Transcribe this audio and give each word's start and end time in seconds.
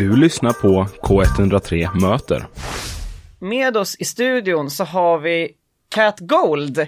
Du 0.00 0.16
lyssnar 0.16 0.52
på 0.52 0.86
K103 1.02 2.00
Möter. 2.00 2.46
Med 3.38 3.76
oss 3.76 3.96
i 3.98 4.04
studion 4.04 4.70
så 4.70 4.84
har 4.84 5.18
vi 5.18 5.50
Cat 5.94 6.20
Gold. 6.20 6.86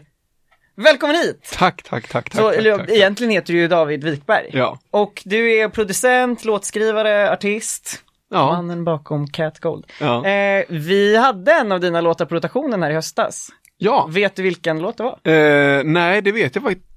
Välkommen 0.77 1.17
hit! 1.17 1.57
Tack, 1.59 1.83
tack, 1.83 2.09
tack, 2.09 2.31
tack. 2.31 2.35
Så, 2.35 2.51
tack, 2.53 2.79
tack, 2.79 2.89
egentligen 2.91 3.31
heter 3.31 3.53
du 3.53 3.59
ju 3.59 3.69
David 3.69 4.05
Wikberg. 4.05 4.51
Ja. 4.53 4.79
Och 4.91 5.23
du 5.25 5.53
är 5.53 5.69
producent, 5.69 6.45
låtskrivare, 6.45 7.33
artist. 7.33 8.03
Ja. 8.31 8.47
Mannen 8.53 8.85
bakom 8.85 9.27
Cat 9.27 9.59
Gold. 9.59 9.87
Ja. 10.01 10.27
Eh, 10.27 10.65
vi 10.69 11.17
hade 11.17 11.53
en 11.53 11.73
av 11.73 11.81
dina 11.81 12.01
låtar 12.01 12.27
på 12.27 12.35
rotationen 12.35 12.83
här 12.83 12.91
i 12.91 12.95
höstas. 12.95 13.49
ja. 13.79 14.09
Vet 14.11 14.37
du 14.37 14.43
vilken 14.43 14.79
låt 14.79 14.97
det 14.97 15.03
var? 15.03 15.33
Eh, 15.33 15.85
nej, 15.85 16.23
det 16.23 16.33
vet 16.33 16.55
jag 16.55 16.65
faktiskt 16.65 16.92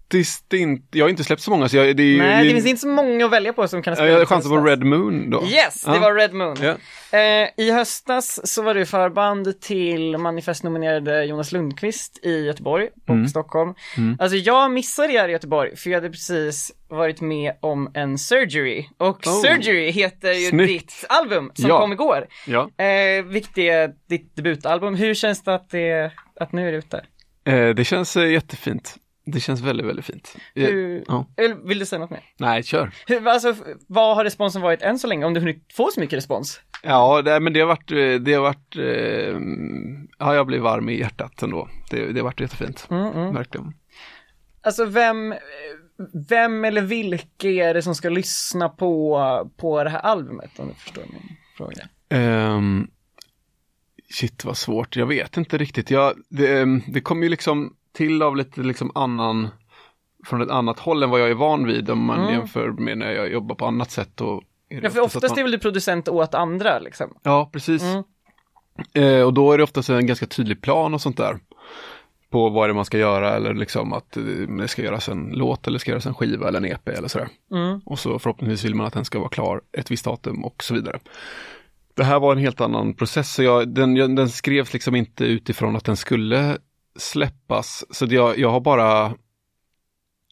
inte. 0.54 0.98
Jag 0.98 1.06
har 1.06 1.10
inte 1.10 1.24
släppt 1.24 1.42
så 1.42 1.52
många 1.52 1.70
så 1.70 1.78
jag, 1.78 1.98
det 1.98 2.04
är 2.04 2.08
ju... 2.08 2.18
Nej, 2.18 2.46
det 2.48 2.54
finns 2.54 2.66
inte 2.66 2.82
så 2.82 2.88
många 2.88 3.26
att 3.26 3.32
välja 3.32 3.54
på 3.54 3.68
som 3.68 3.82
kan 3.84 3.96
Ja, 3.98 4.06
Jag 4.06 4.28
chansen 4.28 4.52
på. 4.52 4.58
Red 4.58 4.84
Moon 4.84 5.30
då. 5.30 5.44
Yes, 5.46 5.82
det 5.84 6.00
var 6.00 6.14
Red 6.16 6.34
Moon. 6.34 6.56
Ja. 6.62 6.76
Eh, 7.20 7.50
I 7.58 7.72
höstas 7.72 8.40
så 8.54 8.62
var 8.62 8.74
du 8.74 8.86
förband 8.86 9.62
till 9.62 10.18
manifestnominerade 10.18 11.24
Jonas 11.26 11.52
Lundqvist 11.52 12.20
i 12.26 12.46
Göteborg 12.46 12.90
och 13.04 13.10
Mm. 13.10 13.28
Stockholm. 13.28 13.74
Alltså 14.20 14.38
jag 14.38 14.72
missade 14.72 15.08
det 15.08 15.20
här 15.20 15.30
i 15.30 15.32
Göteborg 15.32 15.76
för 15.78 15.90
jag 15.90 15.98
hade 15.98 16.10
precis 16.10 16.72
varit 16.90 17.22
med 17.22 17.54
om 17.60 17.92
en 17.94 18.18
surgery. 18.18 18.86
Och 18.98 19.28
Oh. 19.28 19.42
surgery 19.42 19.92
heter 19.92 20.32
ju 20.32 20.50
Snyggt. 20.50 20.70
ditt 20.70 21.06
album 21.10 21.52
som 21.56 21.70
Ja. 21.70 21.80
kom 21.80 21.94
igår. 21.94 22.28
Ja. 22.48 22.70
Eh, 22.86 23.24
vilket 23.26 23.58
är 23.58 23.92
ditt 24.10 24.36
debutalbum. 24.36 24.96
Hur 24.96 25.14
känns 25.14 25.44
det 25.44 25.56
att, 25.56 25.70
det, 25.70 26.12
att 26.40 26.52
nu 26.52 26.68
är 26.68 26.72
det 26.72 26.78
ute? 26.78 27.06
Eh, 27.48 27.70
det 27.70 27.84
känns 27.86 28.16
eh, 28.18 28.32
jättefint. 28.32 28.96
Det 29.26 29.40
känns 29.40 29.62
väldigt, 29.62 29.86
väldigt 29.86 30.06
fint. 30.06 30.36
Hur, 30.56 31.04
ja. 31.08 31.26
vill 31.64 31.80
du 31.80 31.86
säga 31.86 32.00
något 32.00 32.10
mer? 32.10 32.24
Nej, 32.38 32.64
kör. 32.64 32.92
Hur, 33.08 33.28
alltså, 33.28 33.56
vad 33.88 34.16
har 34.16 34.24
responsen 34.24 34.62
varit 34.62 34.82
än 34.82 35.00
så 35.00 35.08
länge? 35.08 35.26
Om 35.26 35.34
du 35.34 35.40
hunnit 35.40 35.74
få 35.74 35.90
så 35.94 36.00
mycket 36.00 36.18
respons? 36.18 36.62
Ja, 36.84 37.22
det, 37.22 37.40
men 37.40 37.54
det 37.54 37.60
har 37.60 37.68
varit, 37.68 37.92
eh, 37.92 38.14
det 38.14 38.34
har 38.34 38.42
varit, 38.42 38.76
eh, 38.76 39.40
ja, 40.20 40.36
jag 40.36 40.48
blir 40.48 40.60
varm 40.60 40.90
i 40.90 41.00
hjärtat 41.00 41.42
ändå. 41.42 41.70
Det, 41.92 42.12
det 42.12 42.20
har 42.20 42.26
varit 42.26 42.40
jättefint. 42.40 42.88
Mm, 42.90 43.06
mm. 43.06 43.34
Verkligen. 43.34 43.74
Alltså 44.62 44.86
vem, 44.86 45.36
vem 46.30 46.66
eller 46.66 46.82
vilka 46.82 47.48
är 47.50 47.74
det 47.74 47.82
som 47.82 47.96
ska 47.96 48.10
lyssna 48.10 48.70
på, 48.70 49.52
på 49.58 49.84
det 49.84 49.90
här 49.90 50.00
albumet 50.00 50.60
om 50.60 50.68
du 50.68 50.74
förstår 50.74 51.04
min 51.12 51.38
fråga? 51.58 51.88
Ehm, 52.10 52.88
shit 54.14 54.46
vad 54.46 54.58
svårt, 54.58 54.96
jag 54.96 55.06
vet 55.06 55.38
inte 55.38 55.58
riktigt. 55.58 55.92
Jag, 55.92 56.14
det, 56.30 56.60
ehm, 56.60 56.82
det 56.88 57.02
kom 57.02 57.24
ju 57.24 57.30
liksom 57.30 57.76
till 57.96 58.22
av 58.22 58.36
lite 58.36 58.62
liksom 58.62 58.92
annan, 58.96 59.48
från 60.26 60.42
ett 60.42 60.50
annat 60.50 60.80
håll 60.80 61.04
än 61.04 61.10
vad 61.10 61.20
jag 61.22 61.30
är 61.30 61.34
van 61.34 61.66
vid 61.66 61.90
om 61.90 62.00
man 62.06 62.20
Mm. 62.22 62.34
jämför 62.34 62.70
med 62.72 62.98
när 62.98 63.12
jag 63.12 63.32
jobbar 63.32 63.56
på 63.56 63.66
annat 63.66 63.92
sätt. 63.92 64.22
Och 64.22 64.44
Ja, 64.70 64.82
för 64.82 64.88
oftast 64.88 65.16
oftast 65.16 65.32
man- 65.32 65.40
är 65.40 65.44
väl 65.44 65.52
du 65.52 65.60
producent 65.60 66.08
åt 66.08 66.34
andra 66.34 66.80
liksom? 66.80 67.14
Ja, 67.24 67.50
precis. 67.54 67.84
Mm. 67.84 68.04
Eh, 68.94 69.22
och 69.26 69.34
då 69.34 69.52
är 69.52 69.58
det 69.58 69.64
oftast 69.64 69.90
en 69.90 70.08
ganska 70.08 70.26
tydlig 70.26 70.62
plan 70.62 70.94
och 70.94 71.02
sånt 71.02 71.18
där. 71.18 71.40
På 72.30 72.50
vad 72.50 72.70
det 72.70 72.72
är 72.72 72.76
man 72.76 72.86
ska 72.86 72.98
göra 72.98 73.36
eller 73.36 73.54
liksom 73.54 73.94
att 73.94 74.18
eh, 74.18 74.24
det 74.24 74.68
ska 74.68 74.82
göras 74.84 75.10
en 75.10 75.30
låt 75.34 75.68
eller 75.68 75.80
ska 75.80 75.92
göras 75.92 76.06
en 76.06 76.14
skiva 76.14 76.48
eller 76.48 76.60
en 76.60 76.66
EP 76.66 76.90
eller 76.90 77.08
sådär. 77.08 77.28
Mm. 77.52 77.80
Och 77.86 78.00
så 78.00 78.20
förhoppningsvis 78.20 78.66
vill 78.66 78.76
man 78.76 78.86
att 78.88 78.94
den 78.94 79.06
ska 79.06 79.20
vara 79.20 79.30
klar 79.30 79.62
ett 79.78 79.92
visst 79.92 80.06
datum 80.06 80.46
och 80.46 80.64
så 80.64 80.74
vidare. 80.74 81.00
Det 81.96 82.04
här 82.04 82.20
var 82.20 82.32
en 82.32 82.38
helt 82.38 82.62
annan 82.62 82.94
process, 82.94 83.34
så 83.34 83.44
jag, 83.44 83.68
den, 83.68 84.16
den 84.16 84.30
skrevs 84.30 84.74
liksom 84.74 84.96
inte 84.96 85.26
utifrån 85.26 85.76
att 85.76 85.86
den 85.86 85.98
skulle 85.98 86.58
släppas. 86.96 87.86
Så 87.90 88.06
jag, 88.10 88.40
jag 88.40 88.50
har 88.52 88.60
bara 88.60 89.14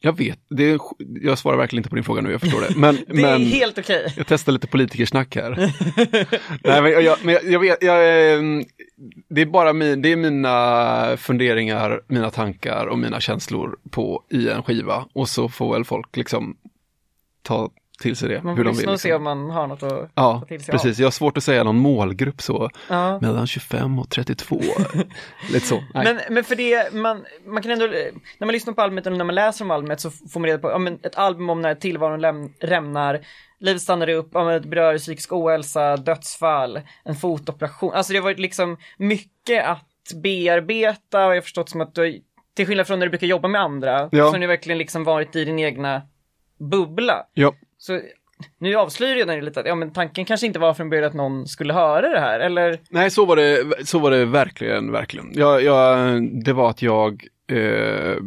jag 0.06 0.18
vet, 0.18 0.40
det 0.50 0.78
jag 1.22 1.38
svarar 1.38 1.58
verkligen 1.58 1.80
inte 1.80 1.90
på 1.90 1.96
din 1.96 2.04
fråga 2.04 2.22
nu, 2.22 2.32
jag 2.32 2.42
förstår 2.42 2.62
det. 2.62 2.76
Men, 2.76 2.96
Det 3.08 3.12
är 3.12 3.22
men 3.22 3.42
helt 3.42 3.78
okej. 3.78 4.14
jag 4.18 4.28
testar 4.28 4.52
lite 4.52 4.68
politikersnack 4.68 5.36
här. 5.36 5.50
Nej, 6.64 6.82
men 6.82 6.92
jag, 6.92 7.18
men 7.24 7.34
jag, 7.34 7.44
jag 7.44 7.60
vet, 7.60 7.84
jag, 7.84 8.34
ehm, 8.34 8.64
det 9.30 9.42
är 9.42 9.46
bara 9.46 9.74
min, 9.74 10.02
det 10.02 10.12
är 10.12 10.16
mina 10.16 11.18
funderingar, 11.18 12.02
mina 12.08 12.30
tankar 12.30 12.86
och 12.86 13.00
mina 13.00 13.20
känslor 13.20 13.78
på 13.92 14.24
i 14.30 14.50
en 14.50 14.64
skiva. 14.64 15.06
Och 15.14 15.30
så 15.30 15.50
får 15.50 15.74
väl 15.74 15.86
folk 15.86 16.18
liksom 16.18 16.58
ta 17.42 17.70
till 18.02 18.16
sig 18.16 18.30
det. 18.30 18.44
Man 18.44 18.56
får 18.56 18.64
de 18.64 18.70
vill. 18.70 18.78
lyssna 18.78 18.92
och 18.92 19.00
se 19.00 19.14
om 19.14 19.22
Liksom. 19.24 19.40
man 19.40 19.50
har 19.52 19.68
något 19.68 19.84
att 19.84 20.12
Ja, 20.16 20.40
ta 20.40 20.46
till 20.46 20.64
sig 20.64 20.72
precis. 20.72 21.00
Jag 21.00 21.06
har 21.06 21.12
svårt 21.12 21.38
att 21.38 21.44
säga 21.44 21.64
någon 21.64 21.78
målgrupp 21.78 22.42
så. 22.42 22.58
av. 22.64 22.70
Ja. 22.90 23.20
Mellan 23.20 23.48
25 23.48 24.00
och 24.00 24.10
32. 24.10 24.60
Lite 25.54 25.66
så. 25.68 25.84
Nej. 25.94 26.04
Men, 26.04 26.20
men 26.30 26.44
för 26.44 26.56
det, 26.56 26.94
man, 26.94 27.26
man 27.46 27.64
kan 27.64 27.72
ändå, 27.72 27.86
när 28.38 28.46
man 28.46 28.52
lyssnar 28.54 28.74
på 28.74 28.82
albumet 28.82 29.08
eller 29.08 29.18
när 29.18 29.26
man 29.26 29.36
läser 29.36 29.66
om 29.66 29.72
albumet 29.72 30.00
så 30.00 30.12
får 30.12 30.40
man 30.40 30.48
reda 30.50 30.60
på, 30.60 30.70
ja 30.70 30.78
men 30.78 31.00
ett 31.04 31.16
album 31.16 31.50
om 31.50 31.62
när 31.62 31.76
tillvaron 31.76 32.22
läm, 32.22 32.54
rämnar, 32.60 33.20
livet 33.60 33.82
stannar 33.82 34.10
upp, 34.10 34.30
ja 34.34 34.44
men 34.44 34.62
det 34.62 34.68
berör 34.68 34.98
psykisk 34.98 35.34
ohälsa, 35.34 35.98
dödsfall, 35.98 36.82
en 37.04 37.16
fotoperation. 37.16 37.94
Alltså 37.94 38.14
det 38.14 38.20
har 38.20 38.24
varit 38.24 38.40
liksom 38.40 38.78
mycket 38.98 39.66
att 39.66 40.14
bearbeta 40.24 41.26
och 41.26 41.32
jag 41.32 41.38
har 41.38 41.42
förstått 41.42 41.70
som 41.70 41.82
att 41.82 41.96
du, 41.96 42.02
har- 42.02 42.14
till 42.56 42.68
skillnad 42.68 42.88
från 42.88 43.00
när 43.00 43.06
du 43.06 43.10
brukar 43.10 43.28
jobba 43.28 43.48
med 43.48 43.62
andra, 43.62 44.10
Ja. 44.12 44.26
så 44.28 44.32
har 44.32 44.40
du 44.40 44.48
verkligen 44.48 44.78
liksom 44.78 45.04
varit 45.04 45.36
i 45.36 45.46
din 45.46 45.60
egna 45.60 46.02
bubbla. 46.72 47.26
ja. 47.34 47.54
Så 47.86 48.00
nu 48.60 48.76
avslöjar 48.76 49.16
redan 49.16 49.40
lite 49.40 49.60
att, 49.60 49.66
ja 49.66 49.76
men 49.76 49.94
tanken 49.94 50.26
kanske 50.26 50.48
inte 50.48 50.60
var 50.60 50.74
från 50.74 50.90
början 50.90 51.06
att 51.06 51.14
någon 51.14 51.48
skulle 51.48 51.74
höra 51.74 52.10
det 52.10 52.20
här, 52.20 52.40
eller? 52.40 52.80
Nej, 52.90 53.12
så 53.12 53.26
var 53.26 53.36
det, 53.36 53.66
så 53.88 54.00
var 54.00 54.12
det 54.12 54.26
verkligen, 54.26 54.92
verkligen. 54.92 55.32
Jag, 55.34 55.64
jag, 55.64 56.22
det 56.44 56.54
var 56.54 56.70
att 56.70 56.82
jag, 56.82 57.24
eh, 57.52 58.18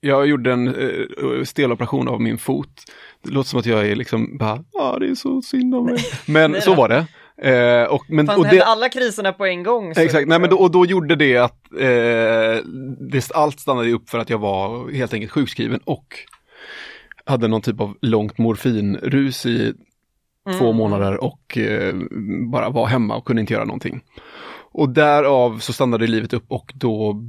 jag 0.00 0.26
gjorde 0.26 0.52
en 0.52 0.68
eh, 0.68 1.44
steloperation 1.44 2.08
av 2.08 2.20
min 2.20 2.38
fot. 2.38 2.82
Det 3.22 3.30
låter 3.30 3.48
som 3.48 3.60
att 3.60 3.66
jag 3.66 3.88
är 3.88 3.96
liksom 3.96 4.38
bara, 4.38 4.64
ja 4.72 4.96
det 5.00 5.06
är 5.06 5.14
så 5.14 5.42
synd 5.42 5.74
om 5.74 5.84
mig. 5.84 5.98
Men 6.26 6.60
så 6.60 6.74
var 6.74 6.88
det. 6.88 7.06
Eh, 7.50 7.84
och, 7.84 8.04
men, 8.08 8.26
Fan, 8.26 8.38
och 8.40 8.46
det, 8.46 8.62
alla 8.62 8.88
kriserna 8.88 9.32
på 9.32 9.46
en 9.46 9.62
gång? 9.62 9.94
så 9.94 10.00
Exakt, 10.00 10.28
nej 10.28 10.38
men 10.38 10.42
liksom- 10.42 10.58
då, 10.58 10.64
och 10.64 10.70
då 10.70 10.86
gjorde 10.86 11.16
det 11.16 11.36
att 11.36 11.72
eh, 11.72 12.64
det, 13.10 13.30
allt 13.34 13.60
stannade 13.60 13.92
upp 13.92 14.10
för 14.10 14.18
att 14.18 14.30
jag 14.30 14.38
var 14.38 14.90
helt 14.92 15.14
enkelt 15.14 15.32
sjukskriven 15.32 15.80
och 15.84 16.06
hade 17.24 17.48
någon 17.48 17.62
typ 17.62 17.80
av 17.80 17.96
långt 18.00 18.38
morfinrus 18.38 19.46
i 19.46 19.74
två 20.58 20.64
Mm. 20.64 20.76
månader 20.76 21.24
och 21.24 21.58
eh, 21.58 21.94
bara 22.50 22.68
var 22.70 22.86
hemma 22.86 23.16
och 23.16 23.24
kunde 23.24 23.40
inte 23.40 23.52
göra 23.52 23.64
någonting. 23.64 24.00
Och 24.72 24.88
därav 24.88 25.58
så 25.58 25.72
stannade 25.72 26.06
livet 26.06 26.32
upp 26.32 26.44
och 26.48 26.72
då 26.74 27.24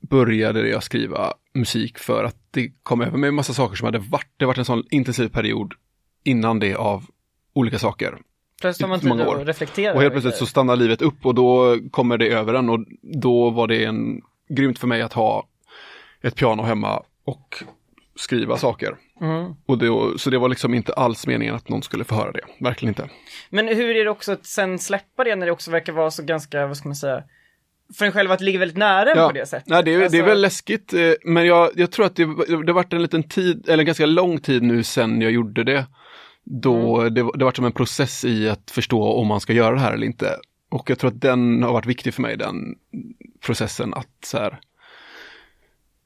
började 0.00 0.68
jag 0.68 0.82
skriva 0.82 1.34
musik 1.54 1.98
för 1.98 2.24
att 2.24 2.36
det 2.50 2.72
kom 2.82 3.00
över 3.00 3.18
mig 3.18 3.28
en 3.28 3.34
massa 3.34 3.52
saker 3.52 3.76
som 3.76 3.84
hade 3.84 3.98
varit, 3.98 4.28
det 4.36 4.46
varit 4.46 4.58
en 4.58 4.64
sån 4.64 4.84
intensiv 4.90 5.28
period 5.28 5.74
innan 6.24 6.58
det 6.58 6.74
av 6.74 7.04
olika 7.52 7.78
saker. 7.78 8.18
Plötsligt 8.60 8.82
har 8.82 8.88
man 8.88 9.00
tid 9.00 9.26
år. 9.26 9.40
att 9.40 9.46
reflektera. 9.48 9.94
Och 9.94 10.02
helt 10.02 10.14
plötsligt 10.14 10.34
så 10.36 10.46
stannar 10.46 10.76
livet 10.76 11.02
upp 11.02 11.26
och 11.26 11.34
då 11.34 11.78
kommer 11.90 12.18
det 12.18 12.28
över 12.28 12.54
en 12.54 12.70
och 12.70 12.80
då 13.02 13.50
var 13.50 13.66
det 13.66 13.84
en 13.84 14.22
grymt 14.48 14.78
för 14.78 14.86
mig 14.86 15.02
att 15.02 15.12
ha 15.12 15.46
ett 16.22 16.36
piano 16.36 16.62
hemma 16.62 17.02
och 17.24 17.62
skriva 18.16 18.56
saker. 18.56 18.96
Mm. 19.20 19.52
Och 19.66 19.78
det, 19.78 20.18
så 20.18 20.30
det 20.30 20.38
var 20.38 20.48
liksom 20.48 20.74
inte 20.74 20.92
alls 20.92 21.26
meningen 21.26 21.54
att 21.54 21.68
någon 21.68 21.82
skulle 21.82 22.04
få 22.04 22.14
höra 22.14 22.32
det, 22.32 22.40
verkligen 22.60 22.90
inte. 22.90 23.08
Men 23.50 23.68
hur 23.68 23.96
är 23.96 24.04
det 24.04 24.10
också 24.10 24.32
att 24.32 24.46
sen 24.46 24.78
släppa 24.78 25.24
det 25.24 25.36
när 25.36 25.46
det 25.46 25.52
också 25.52 25.70
verkar 25.70 25.92
vara 25.92 26.10
så 26.10 26.22
ganska, 26.22 26.66
vad 26.66 26.76
ska 26.76 26.88
man 26.88 26.96
säga, 26.96 27.22
för 27.98 28.04
en 28.04 28.12
själv 28.12 28.32
att 28.32 28.40
ligger 28.40 28.58
väldigt 28.58 28.76
nära 28.78 29.10
en 29.12 29.26
på 29.28 29.32
det 29.32 29.46
sättet? 29.46 29.68
Nej, 29.68 29.82
det, 29.84 29.90
är, 29.94 29.96
det 29.98 30.02
är 30.02 30.04
Alltså- 30.04 30.22
väl 30.22 30.40
läskigt, 30.40 30.92
eh, 30.92 31.12
men 31.24 31.46
jag, 31.46 31.70
jag 31.74 31.90
tror 31.92 32.06
att 32.06 32.16
det, 32.16 32.24
det 32.66 32.72
varit 32.72 32.92
en 32.92 33.02
liten 33.02 33.22
tid, 33.22 33.68
eller 33.68 33.78
en 33.82 33.86
ganska 33.86 34.06
lång 34.06 34.38
tid 34.40 34.62
nu 34.62 34.82
sen 34.82 35.20
jag 35.20 35.32
gjorde 35.32 35.64
det. 35.64 35.86
Då 36.44 37.00
Mm. 37.00 37.14
det, 37.14 37.30
det 37.34 37.44
varit 37.44 37.56
som 37.56 37.64
en 37.64 37.72
process 37.72 38.24
i 38.24 38.48
att 38.48 38.70
förstå 38.70 39.02
om 39.12 39.26
man 39.26 39.40
ska 39.40 39.52
göra 39.52 39.74
det 39.74 39.80
här 39.80 39.92
eller 39.92 40.06
inte. 40.06 40.36
Och 40.70 40.90
jag 40.90 40.98
tror 40.98 41.10
att 41.10 41.20
den 41.20 41.62
har 41.62 41.72
varit 41.72 41.86
viktig 41.86 42.14
för 42.14 42.22
mig, 42.22 42.36
den 42.36 42.74
processen 43.46 43.94
att 43.94 44.08
så 44.24 44.38
här, 44.38 44.58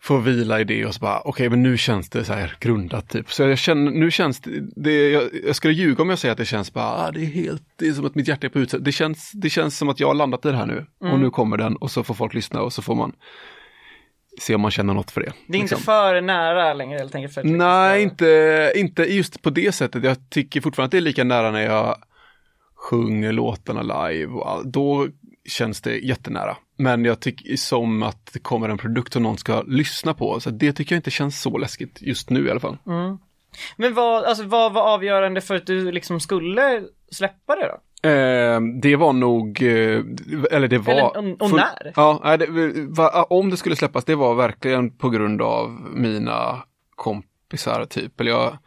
få 0.07 0.17
vila 0.17 0.61
i 0.61 0.65
det 0.65 0.87
och 0.87 0.95
så 0.95 1.01
bara, 1.01 1.21
okej 1.21 1.51
men 1.51 1.63
nu 1.63 1.77
känns 1.77 2.11
det 2.11 2.25
så 2.25 2.33
här 2.33 2.57
grundat 2.61 3.09
typ. 3.09 3.33
Så 3.33 3.43
jag 3.43 3.59
känner, 3.59 3.91
nu 3.91 4.11
känns 4.11 4.41
det, 4.41 4.51
det 4.77 5.11
jag, 5.11 5.31
jag 5.47 5.57
skulle 5.57 5.75
ljuga 5.75 6.03
om 6.03 6.11
jag 6.11 6.19
säger 6.19 6.33
att 6.33 6.39
det 6.39 6.45
känns 6.45 6.73
bara, 6.73 6.85
ah, 6.85 7.11
det 7.11 7.21
är 7.21 7.25
helt, 7.25 7.63
det 7.77 7.89
är 7.89 7.93
som 7.93 8.07
att 8.07 8.15
mitt 8.15 8.29
hjärta 8.29 8.47
är 8.47 8.51
på 8.51 8.59
utsidan. 8.59 8.85
Det 8.85 8.93
känns, 8.93 9.31
det 9.35 9.51
känns 9.51 9.79
som 9.79 9.89
att 9.89 10.01
jag 10.01 10.07
har 10.07 10.15
landat 10.15 10.45
i 10.45 10.49
det 10.49 10.57
här 10.57 10.67
nu. 10.67 10.87
Mm. 11.03 11.13
Och 11.13 11.21
nu 11.21 11.31
kommer 11.31 11.57
den 11.57 11.77
och 11.77 11.91
så 11.91 12.05
får 12.05 12.15
folk 12.15 12.35
lyssna 12.35 12.63
och 12.63 12.73
så 12.73 12.83
får 12.83 12.95
man 12.95 13.13
se 14.41 14.55
om 14.55 14.61
man 14.61 14.71
känner 14.71 14.95
något 14.95 15.11
för 15.11 15.21
det. 15.21 15.33
Det 15.47 15.59
är 15.59 15.61
inte 15.61 15.75
liksom. 15.75 15.81
för 15.81 16.21
nära 16.21 16.75
längre 16.75 16.99
helt 16.99 17.15
enkelt? 17.15 17.35
För 17.35 17.45
Nej, 17.45 18.03
inte, 18.03 18.73
inte 18.77 19.03
just 19.03 19.43
på 19.43 19.51
det 19.51 19.73
sättet. 19.75 20.05
Jag 20.05 20.31
tycker 20.31 20.61
fortfarande 20.61 20.87
att 20.87 20.91
det 20.91 20.99
är 20.99 21.01
lika 21.01 21.25
nära 21.25 21.51
när 21.51 21.63
jag 21.63 21.97
sjunger 22.75 23.33
låtarna 23.33 23.83
live 23.83 24.33
och 24.33 24.51
all, 24.51 24.73
då 24.73 25.09
känns 25.49 25.81
det 25.81 25.99
jättenära. 25.99 26.57
Men 26.77 27.05
jag 27.05 27.21
tycker 27.21 27.57
som 27.57 28.03
att 28.03 28.33
det 28.33 28.39
kommer 28.39 28.69
en 28.69 28.79
produkt 28.79 29.13
som 29.13 29.23
någon 29.23 29.39
ska 29.39 29.63
lyssna 29.63 30.15
på, 30.15 30.41
så 30.41 30.51
det 30.51 30.73
tycker 30.73 30.95
jag 30.95 30.99
inte 30.99 31.11
känns 31.11 31.43
så 31.43 31.59
läskigt 31.59 32.03
just 32.03 32.31
nu 32.31 32.47
i 32.47 32.51
alla 32.51 32.61
fall. 32.61 32.79
Mm. 32.87 33.19
Men 33.77 33.95
vad, 33.95 34.25
alltså, 34.25 34.45
vad 34.45 34.73
var 34.73 34.83
avgörande 34.83 35.41
för 35.41 35.55
att 35.55 35.67
du 35.67 35.93
liksom 35.93 36.21
skulle 36.21 36.83
släppa 37.13 37.57
det 37.57 37.69
då? 37.69 38.09
Eh, 38.09 38.61
det 38.83 38.97
var 38.97 39.13
nog, 39.13 39.63
eh, 39.63 40.01
eller 40.51 40.69
det 40.69 40.79
var... 40.79 40.93
Eller, 40.93 41.05
och- 41.33 41.43
och 41.43 41.51
när? 41.57 41.93
Ja, 41.97 42.21
nej, 42.25 42.39
det, 42.39 42.47
va, 42.89 43.23
om 43.31 43.51
det 43.51 43.57
skulle 43.57 43.77
släppas, 43.77 44.05
det 44.05 44.15
var 44.15 44.35
verkligen 44.35 44.91
på 44.97 45.11
grund 45.11 45.43
av 45.43 45.71
mina 45.95 46.63
kompisar 46.97 47.85
typ. 47.85 48.21
Eller 48.21 48.31
jag, 48.31 48.59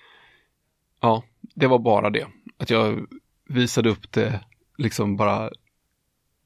ja, 1.01 1.23
det 1.55 1.67
var 1.67 1.79
bara 1.79 2.09
det. 2.09 2.25
Att 2.57 2.69
jag 2.69 3.05
visade 3.49 3.89
upp 3.89 4.11
det, 4.11 4.39
liksom 4.77 5.17
bara 5.17 5.49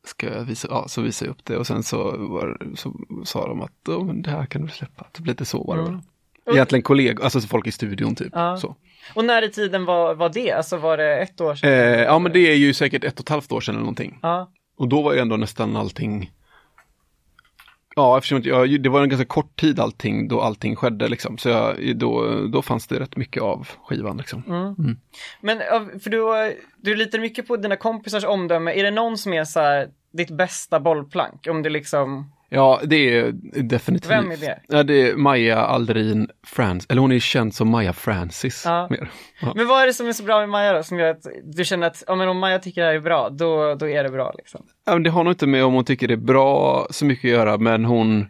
ska 0.03 0.33
jag 0.33 0.43
visa, 0.43 0.67
ja 0.71 0.87
så 0.87 1.01
visade 1.01 1.29
jag 1.29 1.33
upp 1.33 1.45
det 1.45 1.57
och 1.57 1.67
sen 1.67 1.83
så, 1.83 2.17
var, 2.17 2.57
så 2.75 2.93
sa 3.25 3.47
de 3.47 3.61
att 3.61 3.89
oh, 3.89 4.13
det 4.13 4.29
här 4.29 4.45
kan 4.45 4.61
du 4.61 4.67
släppa. 4.67 5.05
Typ 5.11 5.27
lite 5.27 5.45
så 5.45 5.63
var 5.63 5.77
det. 5.77 5.83
Mm. 5.83 6.01
Egentligen 6.51 6.83
kollegor, 6.83 7.23
alltså 7.23 7.39
folk 7.39 7.67
i 7.67 7.71
studion 7.71 8.15
typ. 8.15 8.31
Ja. 8.33 8.57
Så. 8.57 8.75
Och 9.13 9.25
när 9.25 9.41
i 9.41 9.51
tiden 9.51 9.85
var, 9.85 10.15
var 10.15 10.29
det? 10.29 10.51
Alltså 10.51 10.77
var 10.77 10.97
det 10.97 11.17
ett 11.17 11.41
år 11.41 11.55
sedan? 11.55 11.69
Eh, 11.69 12.01
ja 12.01 12.19
men 12.19 12.31
det 12.31 12.39
är 12.39 12.55
ju 12.55 12.73
säkert 12.73 13.03
ett 13.03 13.19
och 13.19 13.25
ett 13.25 13.29
halvt 13.29 13.51
år 13.51 13.61
sedan 13.61 13.75
eller 13.75 13.81
någonting. 13.81 14.19
Ja. 14.21 14.51
Och 14.77 14.87
då 14.87 15.01
var 15.01 15.13
ju 15.13 15.19
ändå 15.19 15.37
nästan 15.37 15.75
allting 15.75 16.31
Ja, 17.95 18.17
eftersom 18.17 18.41
jag, 18.43 18.81
det 18.81 18.89
var 18.89 19.03
en 19.03 19.09
ganska 19.09 19.25
kort 19.25 19.59
tid 19.59 19.79
allting 19.79 20.27
då 20.27 20.41
allting 20.41 20.75
skedde 20.75 21.07
liksom. 21.07 21.37
Så 21.37 21.49
jag, 21.49 21.97
då, 21.97 22.41
då 22.47 22.61
fanns 22.61 22.87
det 22.87 22.99
rätt 22.99 23.17
mycket 23.17 23.43
av 23.43 23.67
skivan 23.85 24.17
liksom. 24.17 24.43
Mm. 24.47 24.97
Men 25.41 25.59
ja, 25.59 25.87
för 26.03 26.09
du, 26.09 26.55
du 26.77 26.95
litar 26.95 27.19
mycket 27.19 27.47
på 27.47 27.57
dina 27.57 27.75
kompisars 27.75 28.23
omdöme. 28.23 28.71
Är 28.79 28.83
det 28.83 28.91
någon 28.91 29.17
som 29.17 29.33
är 29.33 29.43
så 29.43 29.59
här, 29.59 29.89
ditt 30.13 30.31
bästa 30.31 30.79
bollplank? 30.79 31.47
Om 31.49 31.63
det 31.63 31.69
liksom, 31.69 32.31
Ja, 32.55 32.81
det 32.83 33.17
är 33.17 33.31
definitivt. 33.63 34.11
Vem 34.11 34.31
är 34.31 34.37
det? 34.37 34.59
Ja, 34.67 34.83
det 34.83 35.09
är 35.09 35.15
Maja 35.15 35.57
Aldrin 35.57 36.29
Frans, 36.47 36.85
eller 36.89 37.01
hon 37.01 37.11
är 37.11 37.19
känd 37.19 37.55
som 37.55 37.69
Maja 37.69 37.93
Francis. 37.93 38.63
Ja. 38.65 38.87
Mer. 38.89 39.09
Ja. 39.41 39.53
men 39.55 39.67
vad 39.67 39.81
är 39.81 39.87
det 39.87 39.93
som 39.93 40.07
är 40.07 40.13
så 40.13 40.23
bra 40.23 40.39
med 40.39 40.49
Maja 40.49 40.73
då? 40.73 40.83
Som 40.83 40.99
gör 40.99 41.09
att 41.09 41.27
du 41.43 41.65
känner 41.65 41.87
att, 41.87 42.03
ja 42.07 42.15
men 42.15 42.29
om 42.29 42.37
Maja 42.37 42.59
tycker 42.59 42.81
det 42.81 42.87
här 42.87 42.95
är 42.95 42.99
bra, 42.99 43.29
då, 43.29 43.75
då 43.75 43.89
är 43.89 44.03
det 44.03 44.09
bra 44.09 44.33
liksom. 44.37 44.65
Ja, 44.85 44.93
men 44.93 45.03
det 45.03 45.09
har 45.09 45.23
nog 45.23 45.31
inte 45.33 45.47
med 45.47 45.65
om 45.65 45.73
hon 45.73 45.85
tycker 45.85 46.07
det 46.07 46.13
är 46.13 46.17
bra 46.17 46.87
så 46.89 47.05
mycket 47.05 47.25
att 47.25 47.31
göra, 47.31 47.57
men 47.57 47.85
hon 47.85 48.25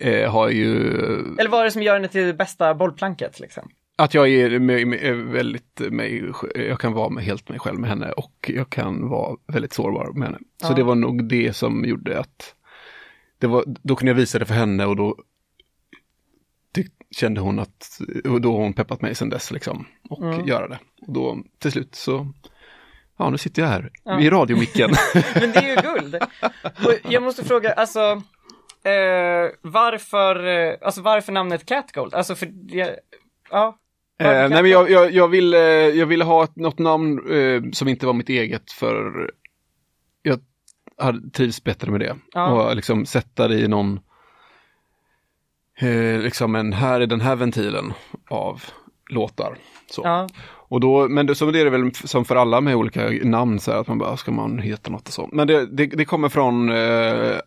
eh, 0.00 0.30
har 0.32 0.48
ju 0.48 0.90
Eller 1.38 1.48
vad 1.48 1.60
är 1.60 1.64
det 1.64 1.70
som 1.70 1.82
gör 1.82 1.94
henne 1.94 2.08
till 2.08 2.26
det 2.26 2.34
bästa 2.34 2.74
bollplanket 2.74 3.40
liksom? 3.40 3.68
Att 3.98 4.14
jag 4.14 4.28
är, 4.28 4.58
med, 4.58 4.86
med, 4.86 5.16
väldigt 5.16 5.80
mig, 5.90 6.32
jag 6.54 6.80
kan 6.80 6.92
vara 6.92 7.08
med, 7.08 7.24
helt 7.24 7.48
mig 7.48 7.58
själv 7.58 7.78
med 7.78 7.90
henne 7.90 8.12
och 8.12 8.50
jag 8.54 8.70
kan 8.70 9.08
vara 9.08 9.36
väldigt 9.46 9.72
sårbar 9.72 10.12
med 10.12 10.28
henne. 10.28 10.38
Så 10.62 10.72
det 10.72 10.82
var 10.82 10.94
nog 10.94 11.28
det 11.28 11.56
som 11.56 11.84
gjorde 11.84 12.20
att 12.20 12.55
det 13.38 13.46
var, 13.46 13.64
då 13.66 13.96
kunde 13.96 14.10
jag 14.10 14.16
visa 14.16 14.38
det 14.38 14.44
för 14.46 14.54
henne 14.54 14.86
och 14.86 14.96
då 14.96 15.16
tyck, 16.74 16.92
kände 17.10 17.40
hon 17.40 17.58
att, 17.58 17.98
och 18.24 18.40
då 18.40 18.52
har 18.52 18.58
hon 18.62 18.72
peppat 18.72 19.02
mig 19.02 19.14
sedan 19.14 19.28
dess 19.30 19.50
liksom 19.50 19.86
och 20.10 20.22
Mm. 20.22 20.46
göra 20.46 20.68
det. 20.68 20.78
Och 21.06 21.12
då 21.12 21.38
till 21.58 21.72
slut 21.72 21.94
så, 21.94 22.32
ja 23.18 23.30
nu 23.30 23.38
sitter 23.38 23.62
jag 23.62 23.68
här 23.68 23.90
Ja. 24.04 24.20
i 24.20 24.30
radiomicken. 24.30 24.90
Men 25.34 25.52
det 25.52 25.58
är 25.58 25.76
ju 25.76 25.90
guld. 25.92 26.14
Och 26.62 27.12
jag 27.12 27.22
måste 27.22 27.44
fråga, 27.44 27.72
alltså, 27.72 28.00
eh, 28.82 29.50
varför, 29.62 30.46
eh, 30.46 30.74
alltså 30.82 31.02
varför 31.02 31.32
namnet 31.32 31.66
Catgold? 31.66 32.14
Alltså 32.14 32.34
för, 32.34 32.48
ja. 33.50 33.78
Eh, 34.18 34.26
nej 34.28 34.48
men 34.62 34.70
jag, 34.70 34.90
jag, 34.90 35.10
jag, 35.12 35.28
ville, 35.28 35.58
jag 35.88 36.06
ville 36.06 36.24
ha 36.24 36.44
ett, 36.44 36.56
något 36.56 36.78
namn 36.78 37.30
eh, 37.32 37.62
som 37.72 37.88
inte 37.88 38.06
var 38.06 38.12
mitt 38.12 38.28
eget 38.28 38.72
för 38.72 39.30
jag 40.22 40.40
hade 40.98 41.30
trivs 41.30 41.64
bättre 41.64 41.90
med 41.90 42.00
det. 42.00 42.16
Ja. 42.32 42.46
Och 42.46 42.76
liksom 42.76 43.06
sätta 43.06 43.48
det 43.48 43.58
i 43.58 43.68
någon, 43.68 44.00
eh, 45.78 46.20
liksom 46.20 46.54
en, 46.54 46.72
här 46.72 47.00
är 47.00 47.06
den 47.06 47.20
här 47.20 47.36
ventilen 47.36 47.92
av 48.28 48.62
låtar. 49.10 49.58
Så. 49.90 50.02
Ja, 50.04 50.28
Och 50.68 50.80
då, 50.80 51.08
men 51.08 51.26
det, 51.26 51.34
så 51.34 51.48
är 51.48 51.52
det 51.64 51.70
väl 51.70 51.94
som 51.94 52.24
för 52.24 52.36
alla 52.36 52.60
med 52.60 52.76
olika 52.76 53.10
namn, 53.22 53.60
så 53.60 53.72
här, 53.72 53.78
att 53.78 53.88
man 53.88 53.98
bara, 53.98 54.16
ska 54.16 54.30
man 54.32 54.58
heta 54.58 54.90
något 54.90 55.08
och 55.08 55.14
så. 55.14 55.28
Men 55.32 55.46
det, 55.46 55.66
det, 55.66 55.86
det 55.86 56.04
kommer 56.04 56.28
från 56.28 56.70
eh, 56.70 57.38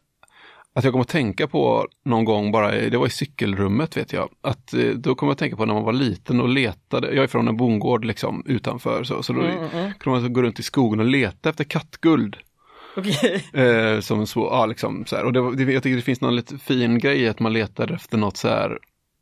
att 0.73 0.83
jag 0.83 0.93
kommer 0.93 1.03
att 1.03 1.07
tänka 1.09 1.47
på 1.47 1.87
någon 2.05 2.25
gång 2.25 2.51
bara, 2.51 2.71
det 2.71 2.97
var 2.97 3.07
i 3.07 3.09
cykelrummet 3.09 3.97
vet 3.97 4.13
jag, 4.13 4.29
att 4.41 4.73
eh, 4.73 4.89
då 4.89 5.15
kommer 5.15 5.29
jag 5.29 5.33
att 5.33 5.39
tänka 5.39 5.55
på 5.55 5.65
när 5.65 5.73
man 5.73 5.83
var 5.83 5.93
liten 5.93 6.41
och 6.41 6.49
letade, 6.49 7.07
jag 7.07 7.23
är 7.23 7.27
från 7.27 7.47
en 7.47 7.57
bondgård 7.57 8.05
liksom 8.05 8.43
utanför 8.45 9.03
så, 9.03 9.23
så 9.23 9.33
då 9.33 9.41
Mm, 9.41 9.57
mm, 9.57 9.69
mm. 9.73 9.91
kunde 9.99 10.19
man 10.19 10.33
gå 10.33 10.41
runt 10.41 10.59
i 10.59 10.63
skogen 10.63 10.99
och 10.99 11.05
leta 11.05 11.49
efter 11.49 11.63
kattguld. 11.63 12.37
Okej. 12.95 13.45
Eh, 13.53 13.99
som 13.99 14.27
så, 14.27 14.39
ja 14.51 14.65
liksom 14.65 15.05
så 15.05 15.15
här. 15.15 15.23
Och 15.25 15.33
det, 15.33 15.65
det, 15.65 15.73
jag 15.73 15.83
tycker 15.83 15.95
det 15.95 16.01
finns 16.01 16.21
någon 16.21 16.35
lite 16.35 16.57
fin 16.57 16.99
grej 16.99 17.27
att 17.27 17.39
man 17.39 17.53
letar 17.53 17.91
efter 17.91 18.17
något 18.17 18.37
så 18.37 18.47
här, 18.47 18.79